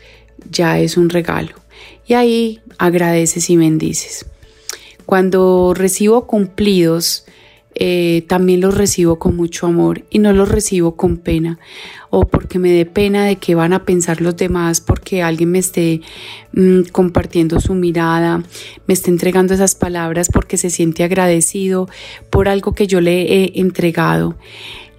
ya 0.50 0.80
es 0.80 0.98
un 0.98 1.10
regalo. 1.10 1.54
Y 2.06 2.14
ahí 2.14 2.60
agradeces 2.78 3.50
y 3.50 3.58
bendices. 3.58 4.26
Cuando 5.06 5.74
recibo 5.74 6.28
cumplidos, 6.28 7.26
eh, 7.80 8.26
también 8.28 8.62
los 8.62 8.76
recibo 8.76 9.20
con 9.20 9.36
mucho 9.36 9.68
amor 9.68 10.04
y 10.10 10.18
no 10.18 10.34
los 10.34 10.50
recibo 10.50 10.96
con 10.96 11.18
pena. 11.18 11.60
O 12.10 12.26
porque 12.26 12.58
me 12.58 12.72
dé 12.72 12.86
pena 12.86 13.26
de 13.26 13.36
que 13.36 13.54
van 13.54 13.74
a 13.74 13.86
pensar 13.86 14.20
los 14.20 14.36
demás 14.36 14.82
porque 14.82 15.22
alguien 15.22 15.52
me 15.52 15.60
esté 15.60 16.02
mm, 16.54 16.84
compartiendo 16.92 17.60
su 17.60 17.76
mirada, 17.76 18.44
me 18.88 18.94
esté 18.94 19.12
entregando 19.12 19.54
esas 19.54 19.76
palabras 19.76 20.30
porque 20.34 20.58
se 20.58 20.72
siente 20.72 21.04
agradecido 21.04 21.88
por 22.32 22.50
algo 22.50 22.74
que 22.74 22.88
yo 22.88 23.00
le 23.00 23.22
he 23.22 23.60
entregado. 23.60 24.36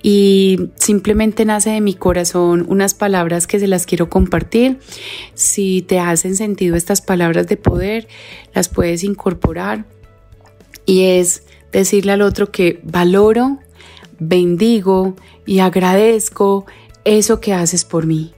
Y 0.00 0.70
simplemente 0.76 1.44
nace 1.44 1.70
de 1.70 1.80
mi 1.80 1.94
corazón 1.94 2.64
unas 2.68 2.94
palabras 2.94 3.48
que 3.48 3.58
se 3.58 3.66
las 3.66 3.86
quiero 3.86 4.08
compartir. 4.08 4.78
Si 5.34 5.82
te 5.82 5.98
hacen 5.98 6.36
sentido 6.36 6.76
estas 6.76 7.02
palabras 7.02 7.48
de 7.48 7.56
poder, 7.56 8.06
las 8.54 8.68
puedes 8.68 9.02
incorporar. 9.02 9.86
Y 10.86 11.02
es 11.02 11.42
decirle 11.78 12.12
al 12.12 12.22
otro 12.22 12.50
que 12.50 12.80
valoro, 12.82 13.58
bendigo 14.18 15.14
y 15.46 15.60
agradezco 15.60 16.66
eso 17.04 17.40
que 17.40 17.54
haces 17.54 17.84
por 17.84 18.06
mí. 18.06 18.34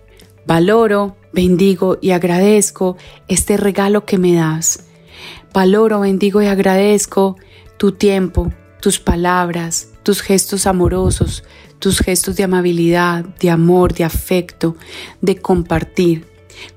Valoro, 0.47 1.17
bendigo 1.33 1.99
y 2.01 2.11
agradezco 2.11 2.97
este 3.29 3.57
regalo 3.57 4.05
que 4.05 4.19
me 4.19 4.35
das. 4.35 4.85
Valoro, 5.53 6.01
bendigo 6.01 6.43
y 6.43 6.47
agradezco 6.47 7.37
tu 7.77 7.93
tiempo, 7.93 8.53
tus 8.81 8.99
palabras, 8.99 9.89
tus 10.03 10.21
gestos 10.21 10.67
amorosos, 10.67 11.45
tus 11.79 12.01
gestos 12.01 12.37
de 12.37 12.45
amabilidad, 12.45 13.25
de 13.25 13.51
amor, 13.51 13.95
de 13.95 14.05
afecto, 14.05 14.77
de 15.21 15.37
compartir. 15.37 16.27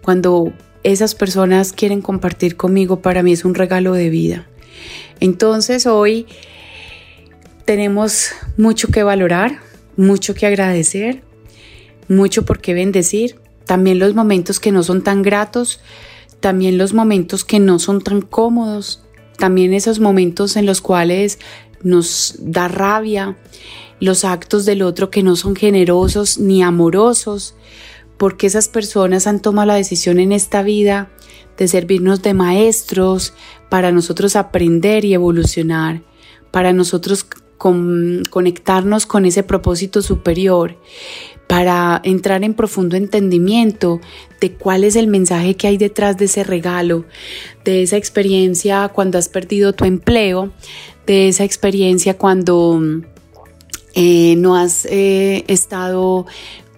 Cuando 0.01 0.53
esas 0.83 1.13
personas 1.13 1.73
quieren 1.73 2.01
compartir 2.01 2.55
conmigo, 2.55 3.01
para 3.01 3.21
mí 3.21 3.33
es 3.33 3.43
un 3.43 3.53
regalo 3.53 3.93
de 3.93 4.09
vida. 4.09 4.47
Entonces 5.19 5.85
hoy 5.85 6.27
tenemos 7.65 8.31
mucho 8.57 8.89
que 8.89 9.03
valorar, 9.03 9.59
mucho 9.95 10.33
que 10.33 10.45
agradecer, 10.45 11.23
mucho 12.07 12.45
por 12.45 12.59
qué 12.59 12.73
bendecir. 12.73 13.39
También 13.65 13.99
los 13.99 14.13
momentos 14.15 14.59
que 14.59 14.71
no 14.71 14.83
son 14.83 15.03
tan 15.03 15.21
gratos, 15.21 15.79
también 16.39 16.77
los 16.77 16.93
momentos 16.93 17.45
que 17.45 17.59
no 17.59 17.79
son 17.79 18.01
tan 18.01 18.21
cómodos, 18.21 19.03
también 19.37 19.73
esos 19.73 19.99
momentos 19.99 20.57
en 20.57 20.65
los 20.65 20.81
cuales 20.81 21.39
nos 21.81 22.35
da 22.39 22.67
rabia, 22.67 23.37
los 23.99 24.25
actos 24.25 24.65
del 24.65 24.81
otro 24.81 25.09
que 25.09 25.23
no 25.23 25.35
son 25.35 25.55
generosos 25.55 26.37
ni 26.37 26.61
amorosos, 26.61 27.55
porque 28.17 28.47
esas 28.47 28.67
personas 28.67 29.27
han 29.27 29.41
tomado 29.41 29.67
la 29.67 29.75
decisión 29.75 30.19
en 30.19 30.31
esta 30.31 30.63
vida 30.63 31.09
de 31.57 31.67
servirnos 31.67 32.21
de 32.21 32.33
maestros 32.33 33.33
para 33.69 33.91
nosotros 33.91 34.35
aprender 34.35 35.05
y 35.05 35.13
evolucionar, 35.13 36.03
para 36.51 36.73
nosotros 36.73 37.25
conectarnos 38.29 39.05
con 39.05 39.25
ese 39.25 39.43
propósito 39.43 40.01
superior, 40.01 40.77
para 41.47 42.01
entrar 42.03 42.43
en 42.43 42.53
profundo 42.53 42.95
entendimiento 42.95 43.99
de 44.41 44.53
cuál 44.53 44.83
es 44.83 44.95
el 44.95 45.07
mensaje 45.07 45.55
que 45.55 45.67
hay 45.67 45.77
detrás 45.77 46.17
de 46.17 46.25
ese 46.25 46.43
regalo, 46.43 47.05
de 47.63 47.83
esa 47.83 47.97
experiencia 47.97 48.89
cuando 48.89 49.17
has 49.17 49.29
perdido 49.29 49.73
tu 49.73 49.85
empleo, 49.85 50.51
de 51.05 51.27
esa 51.27 51.43
experiencia 51.43 52.17
cuando 52.17 52.81
eh, 53.93 54.35
no 54.37 54.55
has 54.55 54.85
eh, 54.85 55.43
estado 55.47 56.25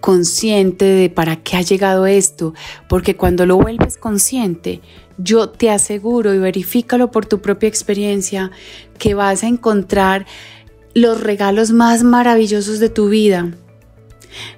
consciente 0.01 0.85
de 0.85 1.09
para 1.09 1.37
qué 1.37 1.57
ha 1.57 1.61
llegado 1.61 2.05
esto, 2.05 2.53
porque 2.89 3.15
cuando 3.15 3.45
lo 3.45 3.57
vuelves 3.57 3.97
consciente, 3.97 4.81
yo 5.17 5.49
te 5.49 5.69
aseguro 5.69 6.33
y 6.33 6.39
verifícalo 6.39 7.11
por 7.11 7.25
tu 7.25 7.39
propia 7.39 7.69
experiencia 7.69 8.51
que 8.97 9.13
vas 9.13 9.43
a 9.43 9.47
encontrar 9.47 10.25
los 10.95 11.21
regalos 11.21 11.71
más 11.71 12.03
maravillosos 12.03 12.79
de 12.79 12.89
tu 12.89 13.09
vida. 13.09 13.51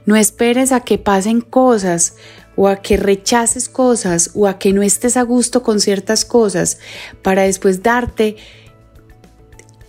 No 0.06 0.15
esperes 0.15 0.71
a 0.71 0.80
que 0.80 0.97
pasen 0.97 1.41
cosas 1.41 2.15
o 2.56 2.67
a 2.67 2.78
que 2.78 2.95
rechaces 2.95 3.67
cosas 3.67 4.32
o 4.34 4.47
a 4.47 4.58
que 4.58 4.71
no 4.71 4.82
estés 4.82 5.17
a 5.17 5.23
gusto 5.23 5.63
con 5.63 5.80
ciertas 5.80 6.23
cosas 6.26 6.80
para 7.21 7.43
después 7.43 7.84
darte 7.84 8.38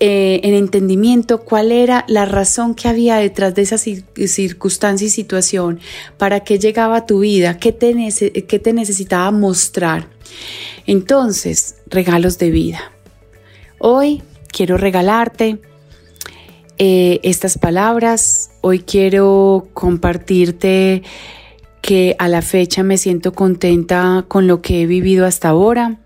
eh, 0.01 0.41
en 0.43 0.55
entendimiento 0.55 1.41
cuál 1.41 1.71
era 1.71 2.05
la 2.09 2.25
razón 2.25 2.75
que 2.75 2.89
había 2.89 3.17
detrás 3.17 3.55
de 3.55 3.63
esa 3.63 3.79
circunstancia 3.79 5.07
y 5.07 5.11
situación, 5.11 5.81
para 6.19 6.41
qué 6.41 6.59
llegaba 6.59 6.99
a 6.99 7.07
tu 7.07 7.21
vida, 7.21 7.59
qué 7.59 7.73
te, 7.73 7.93
qué 8.47 8.59
te 8.59 8.73
necesitaba 8.73 9.31
mostrar. 9.33 10.09
Entonces, 10.87 11.77
regalos 11.87 12.39
de 12.39 12.51
vida. 12.51 12.93
Hoy 13.79 14.23
quiero 14.53 14.77
regalarte 14.77 15.59
eh, 16.79 17.21
estas 17.25 17.59
palabras, 17.59 18.51
hoy 18.61 18.81
quiero 18.81 19.69
compartirte 19.75 21.03
que 21.83 22.15
a 22.19 22.29
la 22.29 22.43
fecha 22.43 22.83
me 22.83 22.99
siento 22.99 23.33
contenta 23.33 24.25
con 24.29 24.47
lo 24.47 24.63
que 24.63 24.83
he 24.83 24.87
vivido 24.87 25.27
hasta 25.27 25.49
ahora. 25.49 25.99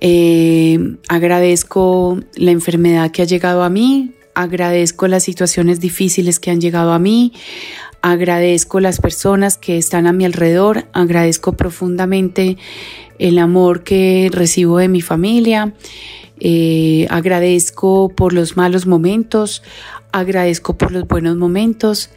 Eh, 0.00 0.96
agradezco 1.08 2.18
la 2.34 2.50
enfermedad 2.50 3.10
que 3.10 3.22
ha 3.22 3.26
llegado 3.26 3.62
a 3.62 3.70
mí, 3.70 4.12
agradezco 4.34 5.08
las 5.08 5.24
situaciones 5.24 5.80
difíciles 5.80 6.38
que 6.38 6.50
han 6.50 6.60
llegado 6.60 6.92
a 6.92 6.98
mí, 6.98 7.32
agradezco 8.02 8.80
las 8.80 9.00
personas 9.00 9.58
que 9.58 9.78
están 9.78 10.06
a 10.06 10.12
mi 10.12 10.24
alrededor, 10.24 10.86
agradezco 10.92 11.54
profundamente 11.54 12.56
el 13.18 13.38
amor 13.38 13.82
que 13.82 14.28
recibo 14.30 14.78
de 14.78 14.88
mi 14.88 15.00
familia, 15.00 15.74
eh, 16.40 17.06
agradezco 17.10 18.10
por 18.10 18.32
los 18.32 18.56
malos 18.56 18.86
momentos, 18.86 19.62
agradezco 20.12 20.76
por 20.76 20.92
los 20.92 21.06
buenos 21.06 21.36
momentos 21.36 22.10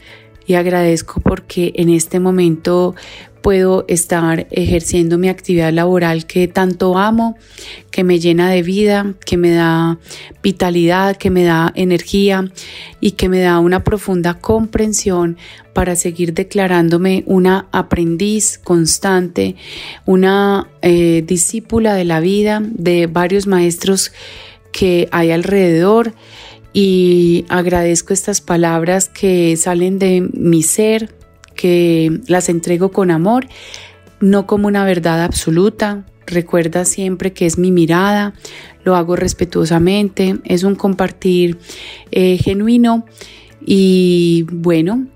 y 0.50 0.56
agradezco 0.56 1.22
porque 1.22 1.74
en 1.76 1.90
este 1.90 2.20
momento 2.20 2.96
puedo 3.44 3.86
estar 3.88 4.48
ejerciendo 4.50 5.20
mi 5.20 5.30
actividad 5.30 5.72
laboral 5.72 6.26
que 6.26 6.48
tanto 6.48 6.98
amo, 6.98 7.38
que 7.92 8.04
me 8.04 8.20
llena 8.20 8.50
de 8.50 8.64
vida, 8.64 9.14
que 9.28 9.38
me 9.38 9.52
da 9.52 10.00
vitalidad, 10.42 11.18
que 11.18 11.30
me 11.30 11.44
da 11.44 11.72
energía 11.76 12.52
y 13.00 13.12
que 13.12 13.30
me 13.30 13.42
da 13.42 13.60
una 13.60 13.84
profunda 13.84 14.40
comprensión 14.40 15.38
para 15.74 15.96
seguir 15.96 16.34
declarándome 16.34 17.24
una 17.28 17.68
aprendiz 17.72 18.58
constante, 18.58 19.56
una 20.08 20.68
eh, 20.82 21.24
discípula 21.28 21.94
de 21.94 22.06
la 22.06 22.22
vida, 22.22 22.60
de 22.64 23.06
varios 23.06 23.46
maestros 23.46 24.12
que 24.72 25.10
hay 25.12 25.30
alrededor 25.30 26.14
y 26.74 27.46
agradezco 27.50 28.14
estas 28.14 28.42
palabras 28.42 29.10
que 29.10 29.56
salen 29.58 30.00
de 30.00 30.28
mi 30.34 30.64
ser, 30.64 31.14
que 31.56 32.22
las 32.28 32.50
entrego 32.50 32.92
con 32.92 33.12
amor, 33.12 33.48
no 34.20 34.48
como 34.48 34.68
una 34.68 34.86
verdad 34.86 35.24
absoluta. 35.24 36.06
Recuerda 36.26 36.86
siempre 36.86 37.34
que 37.34 37.46
es 37.46 37.58
mi 37.58 37.72
mirada, 37.72 38.34
lo 38.84 38.96
hago 38.96 39.16
respetuosamente, 39.16 40.38
es 40.46 40.64
un 40.64 40.76
compartir 40.76 41.58
eh, 42.12 42.38
genuino 42.38 43.06
y 43.66 44.46
bueno, 44.52 45.08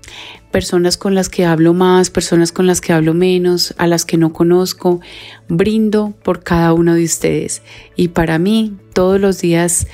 personas 0.50 0.96
con 0.96 1.14
las 1.14 1.28
que 1.28 1.44
hablo 1.44 1.72
más, 1.72 2.10
personas 2.10 2.52
con 2.52 2.66
las 2.66 2.80
que 2.80 2.92
hablo 2.92 3.14
menos, 3.14 3.74
a 3.78 3.86
las 3.86 4.04
que 4.04 4.16
no 4.16 4.32
conozco, 4.32 5.00
brindo 5.48 6.14
por 6.22 6.42
cada 6.42 6.72
uno 6.72 6.94
de 6.94 7.04
ustedes. 7.04 7.62
Y 7.96 8.08
para 8.08 8.38
mí, 8.38 8.76
todos 8.92 9.20
los 9.20 9.40
días 9.40 9.86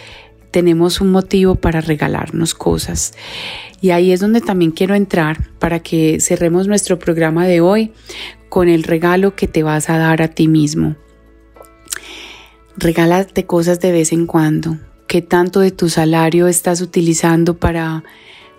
tenemos 0.50 1.00
un 1.00 1.10
motivo 1.10 1.54
para 1.54 1.80
regalarnos 1.80 2.54
cosas. 2.54 3.14
Y 3.80 3.90
ahí 3.90 4.12
es 4.12 4.20
donde 4.20 4.40
también 4.40 4.72
quiero 4.72 4.94
entrar 4.94 5.50
para 5.58 5.80
que 5.80 6.20
cerremos 6.20 6.66
nuestro 6.66 6.98
programa 6.98 7.46
de 7.46 7.60
hoy 7.60 7.92
con 8.48 8.68
el 8.68 8.82
regalo 8.82 9.34
que 9.36 9.46
te 9.46 9.62
vas 9.62 9.88
a 9.88 9.98
dar 9.98 10.22
a 10.22 10.28
ti 10.28 10.48
mismo. 10.48 10.96
Regálate 12.76 13.46
cosas 13.46 13.80
de 13.80 13.92
vez 13.92 14.12
en 14.12 14.26
cuando. 14.26 14.78
¿Qué 15.06 15.22
tanto 15.22 15.60
de 15.60 15.70
tu 15.70 15.88
salario 15.88 16.46
estás 16.46 16.80
utilizando 16.80 17.56
para 17.56 18.04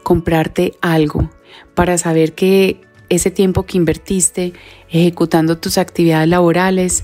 comprarte 0.03 0.73
algo? 0.81 1.29
Para 1.75 1.97
saber 1.97 2.33
que 2.33 2.81
ese 3.09 3.29
tiempo 3.29 3.63
que 3.63 3.77
invertiste 3.77 4.53
ejecutando 4.89 5.57
tus 5.57 5.77
actividades 5.77 6.29
laborales 6.29 7.03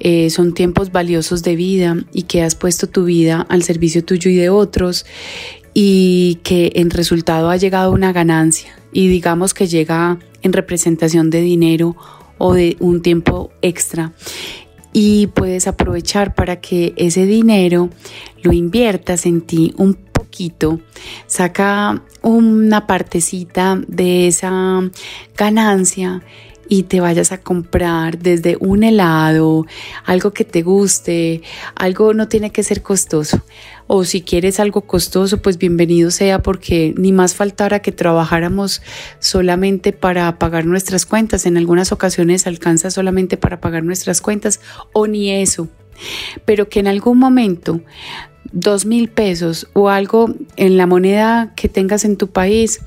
eh, 0.00 0.30
son 0.30 0.54
tiempos 0.54 0.92
valiosos 0.92 1.42
de 1.42 1.56
vida 1.56 1.96
y 2.12 2.22
que 2.22 2.42
has 2.42 2.54
puesto 2.54 2.88
tu 2.88 3.04
vida 3.04 3.46
al 3.48 3.62
servicio 3.62 4.04
tuyo 4.04 4.30
y 4.30 4.36
de 4.36 4.48
otros 4.48 5.06
y 5.74 6.40
que 6.42 6.72
en 6.76 6.90
resultado 6.90 7.50
ha 7.50 7.56
llegado 7.56 7.92
una 7.92 8.12
ganancia 8.12 8.72
y 8.92 9.08
digamos 9.08 9.54
que 9.54 9.66
llega 9.66 10.18
en 10.42 10.52
representación 10.52 11.30
de 11.30 11.42
dinero 11.42 11.96
o 12.38 12.54
de 12.54 12.76
un 12.80 13.02
tiempo 13.02 13.50
extra. 13.62 14.12
Y 14.92 15.28
puedes 15.28 15.68
aprovechar 15.68 16.34
para 16.34 16.60
que 16.60 16.94
ese 16.96 17.24
dinero 17.24 17.90
lo 18.42 18.52
inviertas 18.52 19.26
en 19.26 19.42
ti 19.42 19.72
un 19.76 19.94
poquito, 19.94 20.80
saca 21.26 22.02
una 22.22 22.86
partecita 22.86 23.80
de 23.86 24.26
esa 24.26 24.90
ganancia 25.36 26.22
y 26.70 26.84
te 26.84 27.00
vayas 27.00 27.32
a 27.32 27.38
comprar 27.38 28.20
desde 28.20 28.56
un 28.60 28.84
helado, 28.84 29.66
algo 30.04 30.30
que 30.30 30.44
te 30.44 30.62
guste, 30.62 31.42
algo 31.74 32.14
no 32.14 32.28
tiene 32.28 32.50
que 32.50 32.62
ser 32.62 32.80
costoso. 32.80 33.42
O 33.88 34.04
si 34.04 34.22
quieres 34.22 34.60
algo 34.60 34.82
costoso, 34.82 35.42
pues 35.42 35.58
bienvenido 35.58 36.12
sea 36.12 36.42
porque 36.42 36.94
ni 36.96 37.10
más 37.10 37.34
faltara 37.34 37.80
que 37.80 37.90
trabajáramos 37.90 38.82
solamente 39.18 39.92
para 39.92 40.38
pagar 40.38 40.64
nuestras 40.64 41.06
cuentas. 41.06 41.44
En 41.44 41.56
algunas 41.56 41.90
ocasiones 41.90 42.46
alcanza 42.46 42.92
solamente 42.92 43.36
para 43.36 43.60
pagar 43.60 43.82
nuestras 43.82 44.20
cuentas 44.20 44.60
o 44.92 45.08
ni 45.08 45.32
eso. 45.32 45.68
Pero 46.44 46.68
que 46.68 46.78
en 46.78 46.86
algún 46.86 47.18
momento 47.18 47.80
dos 48.52 48.86
mil 48.86 49.08
pesos 49.08 49.66
o 49.72 49.88
algo 49.88 50.32
en 50.56 50.76
la 50.76 50.86
moneda 50.86 51.52
que 51.56 51.68
tengas 51.68 52.04
en 52.04 52.16
tu 52.16 52.28
país, 52.28 52.78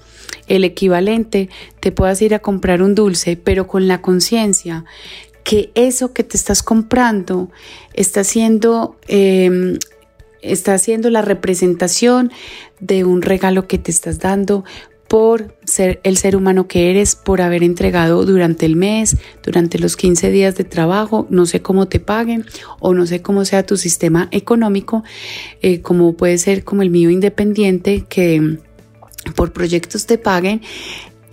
el 0.47 0.63
equivalente, 0.63 1.49
te 1.79 1.91
puedas 1.91 2.21
ir 2.21 2.35
a 2.35 2.39
comprar 2.39 2.81
un 2.81 2.95
dulce, 2.95 3.37
pero 3.37 3.67
con 3.67 3.87
la 3.87 4.01
conciencia 4.01 4.85
que 5.43 5.71
eso 5.75 6.13
que 6.13 6.23
te 6.23 6.37
estás 6.37 6.63
comprando 6.63 7.49
está 7.93 8.23
siendo, 8.23 8.97
em, 9.07 9.77
está 10.41 10.77
la 10.87 11.21
representación 11.21 12.31
de 12.79 13.03
un 13.03 13.21
regalo 13.21 13.67
que 13.67 13.77
te 13.77 13.91
estás 13.91 14.19
dando 14.19 14.63
por 15.07 15.55
ser 15.63 15.99
el 16.03 16.17
ser 16.17 16.35
humano 16.35 16.67
que 16.67 16.89
eres, 16.89 17.15
por 17.15 17.41
haber 17.41 17.61
entregado 17.61 18.25
durante 18.25 18.65
el 18.65 18.75
mes, 18.75 19.17
durante 19.43 19.77
los 19.77 19.95
15 19.95 20.31
días 20.31 20.55
de 20.55 20.63
trabajo, 20.63 21.27
no 21.29 21.45
sé 21.45 21.61
cómo 21.61 21.87
te 21.87 21.99
paguen 21.99 22.45
o 22.79 22.95
no 22.95 23.05
sé 23.05 23.21
cómo 23.21 23.45
sea 23.45 23.63
tu 23.63 23.77
sistema 23.77 24.27
económico, 24.31 25.03
eh, 25.61 25.81
como 25.81 26.13
puede 26.13 26.39
ser 26.39 26.63
como 26.63 26.81
el 26.81 26.89
mío 26.89 27.11
independiente, 27.11 28.05
que 28.09 28.57
por 29.35 29.53
proyectos 29.53 30.05
te 30.05 30.17
paguen 30.17 30.61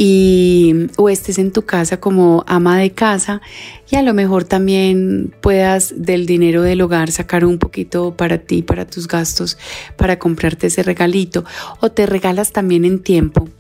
y 0.03 0.87
o 0.97 1.11
estés 1.11 1.39
en 1.39 1.53
tu 1.53 1.67
casa 1.67 2.01
como 2.01 2.43
ama 2.47 2.79
de 2.79 2.93
casa 2.93 3.43
y 3.91 3.97
a 3.97 4.03
lo 4.03 4.15
mejor 4.15 4.45
también 4.45 5.35
puedas 5.43 5.93
del 5.95 6.25
dinero 6.25 6.63
del 6.63 6.81
hogar 6.81 7.11
sacar 7.11 7.45
un 7.45 7.59
poquito 7.59 8.17
para 8.17 8.39
ti, 8.39 8.63
para 8.63 8.87
tus 8.87 9.07
gastos, 9.07 9.59
para 9.97 10.19
comprarte 10.19 10.69
ese 10.69 10.83
regalito 10.83 11.45
o 11.81 11.91
te 11.91 12.07
regalas 12.07 12.51
también 12.51 12.87
en 12.87 13.03
tiempo. 13.03 13.51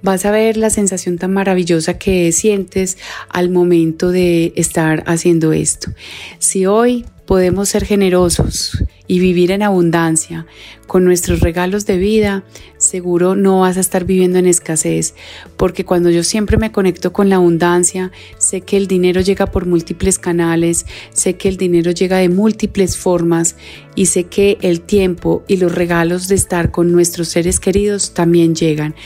Vas 0.00 0.24
a 0.24 0.30
ver 0.30 0.56
la 0.56 0.70
sensación 0.70 1.18
tan 1.18 1.34
maravillosa 1.34 1.98
que 1.98 2.32
sientes 2.32 2.96
al 3.28 3.50
momento 3.50 4.10
de 4.10 4.54
estar 4.56 5.04
haciendo 5.06 5.52
esto. 5.52 5.90
Si 6.38 6.64
hoy 6.64 7.04
podemos 7.30 7.68
ser 7.68 7.84
generosos 7.84 8.82
y 9.06 9.20
vivir 9.20 9.52
en 9.52 9.62
abundancia 9.62 10.46
con 10.88 11.04
nuestros 11.04 11.38
regalos 11.38 11.86
de 11.86 11.96
vida, 11.96 12.42
seguro 12.76 13.36
no 13.36 13.60
vas 13.60 13.76
a 13.76 13.80
estar 13.80 14.04
viviendo 14.04 14.40
en 14.40 14.48
escasez, 14.48 15.14
porque 15.56 15.84
cuando 15.84 16.10
yo 16.10 16.24
siempre 16.24 16.56
me 16.56 16.72
conecto 16.72 17.12
con 17.12 17.28
la 17.28 17.36
abundancia, 17.36 18.10
sé 18.38 18.62
que 18.62 18.76
el 18.76 18.88
dinero 18.88 19.20
llega 19.20 19.46
por 19.46 19.64
múltiples 19.64 20.18
canales, 20.18 20.86
sé 21.12 21.34
que 21.34 21.48
el 21.48 21.56
dinero 21.56 21.92
llega 21.92 22.16
de 22.16 22.28
múltiples 22.28 22.96
formas 22.96 23.54
y 23.94 24.06
sé 24.06 24.24
que 24.24 24.58
el 24.60 24.80
tiempo 24.80 25.44
y 25.46 25.58
los 25.58 25.72
regalos 25.72 26.26
de 26.26 26.34
estar 26.34 26.72
con 26.72 26.90
nuestros 26.90 27.28
seres 27.28 27.60
queridos 27.60 28.12
también 28.12 28.56
llegan. 28.56 28.96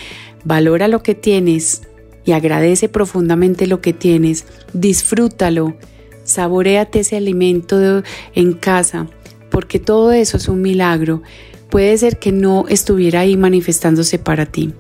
Valora 0.45 0.89
lo 0.89 1.03
que 1.03 1.15
tienes 1.15 1.83
y 2.25 2.33
agradece 2.33 2.89
profundamente 2.89 3.67
lo 3.67 3.83
que 3.83 3.93
tienes, 3.93 4.47
disfrútalo 4.73 5.77
saboreate 6.25 7.01
ese 7.01 7.17
alimento 7.17 8.03
en 8.35 8.53
casa, 8.55 9.07
porque 9.51 9.79
todo 9.79 10.13
eso 10.13 10.37
es 10.37 10.49
un 10.49 10.63
milagro. 10.63 11.23
Puede 11.71 11.97
ser 11.97 12.19
que 12.19 12.33
no 12.33 12.67
estuviera 12.69 13.21
ahí 13.21 13.37
manifestándose 13.37 14.19
para 14.19 14.47
ti. 14.47 14.73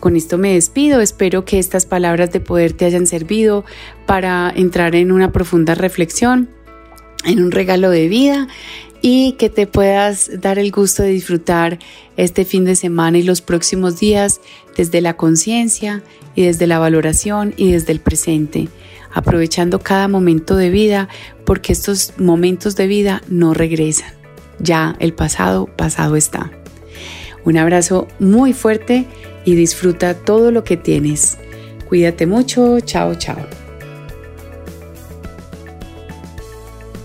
Con 0.00 0.16
esto 0.16 0.38
me 0.38 0.54
despido, 0.54 1.00
espero 1.00 1.44
que 1.44 1.58
estas 1.58 1.84
palabras 1.84 2.32
de 2.32 2.40
poder 2.40 2.72
te 2.72 2.86
hayan 2.86 3.06
servido 3.06 3.64
para 4.06 4.50
entrar 4.54 4.94
en 4.94 5.12
una 5.12 5.30
profunda 5.30 5.74
reflexión, 5.74 6.48
en 7.24 7.42
un 7.42 7.50
regalo 7.50 7.90
de 7.90 8.08
vida 8.08 8.48
y 9.02 9.32
que 9.32 9.50
te 9.50 9.66
puedas 9.66 10.30
dar 10.40 10.58
el 10.58 10.70
gusto 10.72 11.02
de 11.02 11.10
disfrutar 11.10 11.78
este 12.16 12.46
fin 12.46 12.64
de 12.64 12.76
semana 12.76 13.18
y 13.18 13.22
los 13.22 13.42
próximos 13.42 14.00
días 14.00 14.40
desde 14.74 15.02
la 15.02 15.16
conciencia 15.16 16.02
y 16.34 16.44
desde 16.44 16.66
la 16.66 16.78
valoración 16.78 17.52
y 17.58 17.72
desde 17.72 17.92
el 17.92 18.00
presente 18.00 18.68
aprovechando 19.12 19.80
cada 19.80 20.08
momento 20.08 20.56
de 20.56 20.70
vida, 20.70 21.08
porque 21.44 21.72
estos 21.72 22.14
momentos 22.18 22.76
de 22.76 22.86
vida 22.86 23.22
no 23.28 23.54
regresan. 23.54 24.12
Ya 24.58 24.96
el 24.98 25.14
pasado, 25.14 25.66
pasado 25.66 26.16
está. 26.16 26.50
Un 27.44 27.56
abrazo 27.56 28.06
muy 28.18 28.52
fuerte 28.52 29.06
y 29.44 29.54
disfruta 29.54 30.14
todo 30.14 30.50
lo 30.50 30.64
que 30.64 30.76
tienes. 30.76 31.38
Cuídate 31.88 32.26
mucho, 32.26 32.80
chao, 32.80 33.14
chao. 33.14 33.38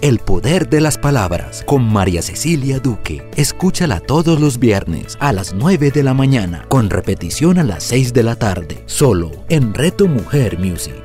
El 0.01 0.19
poder 0.19 0.69
de 0.69 0.81
las 0.81 0.99
palabras 0.99 1.63
con 1.65 1.83
María 1.83 2.21
Cecilia 2.21 2.79
Duque. 2.79 3.27
Escúchala 3.35 3.99
todos 3.99 4.39
los 4.39 4.59
viernes 4.59 5.17
a 5.19 5.33
las 5.33 5.55
9 5.55 5.89
de 5.89 6.03
la 6.03 6.13
mañana 6.13 6.65
con 6.69 6.91
repetición 6.91 7.57
a 7.57 7.63
las 7.63 7.85
6 7.85 8.13
de 8.13 8.21
la 8.21 8.35
tarde, 8.35 8.83
solo 8.85 9.31
en 9.49 9.73
Reto 9.73 10.07
Mujer 10.07 10.59
Music. 10.59 11.04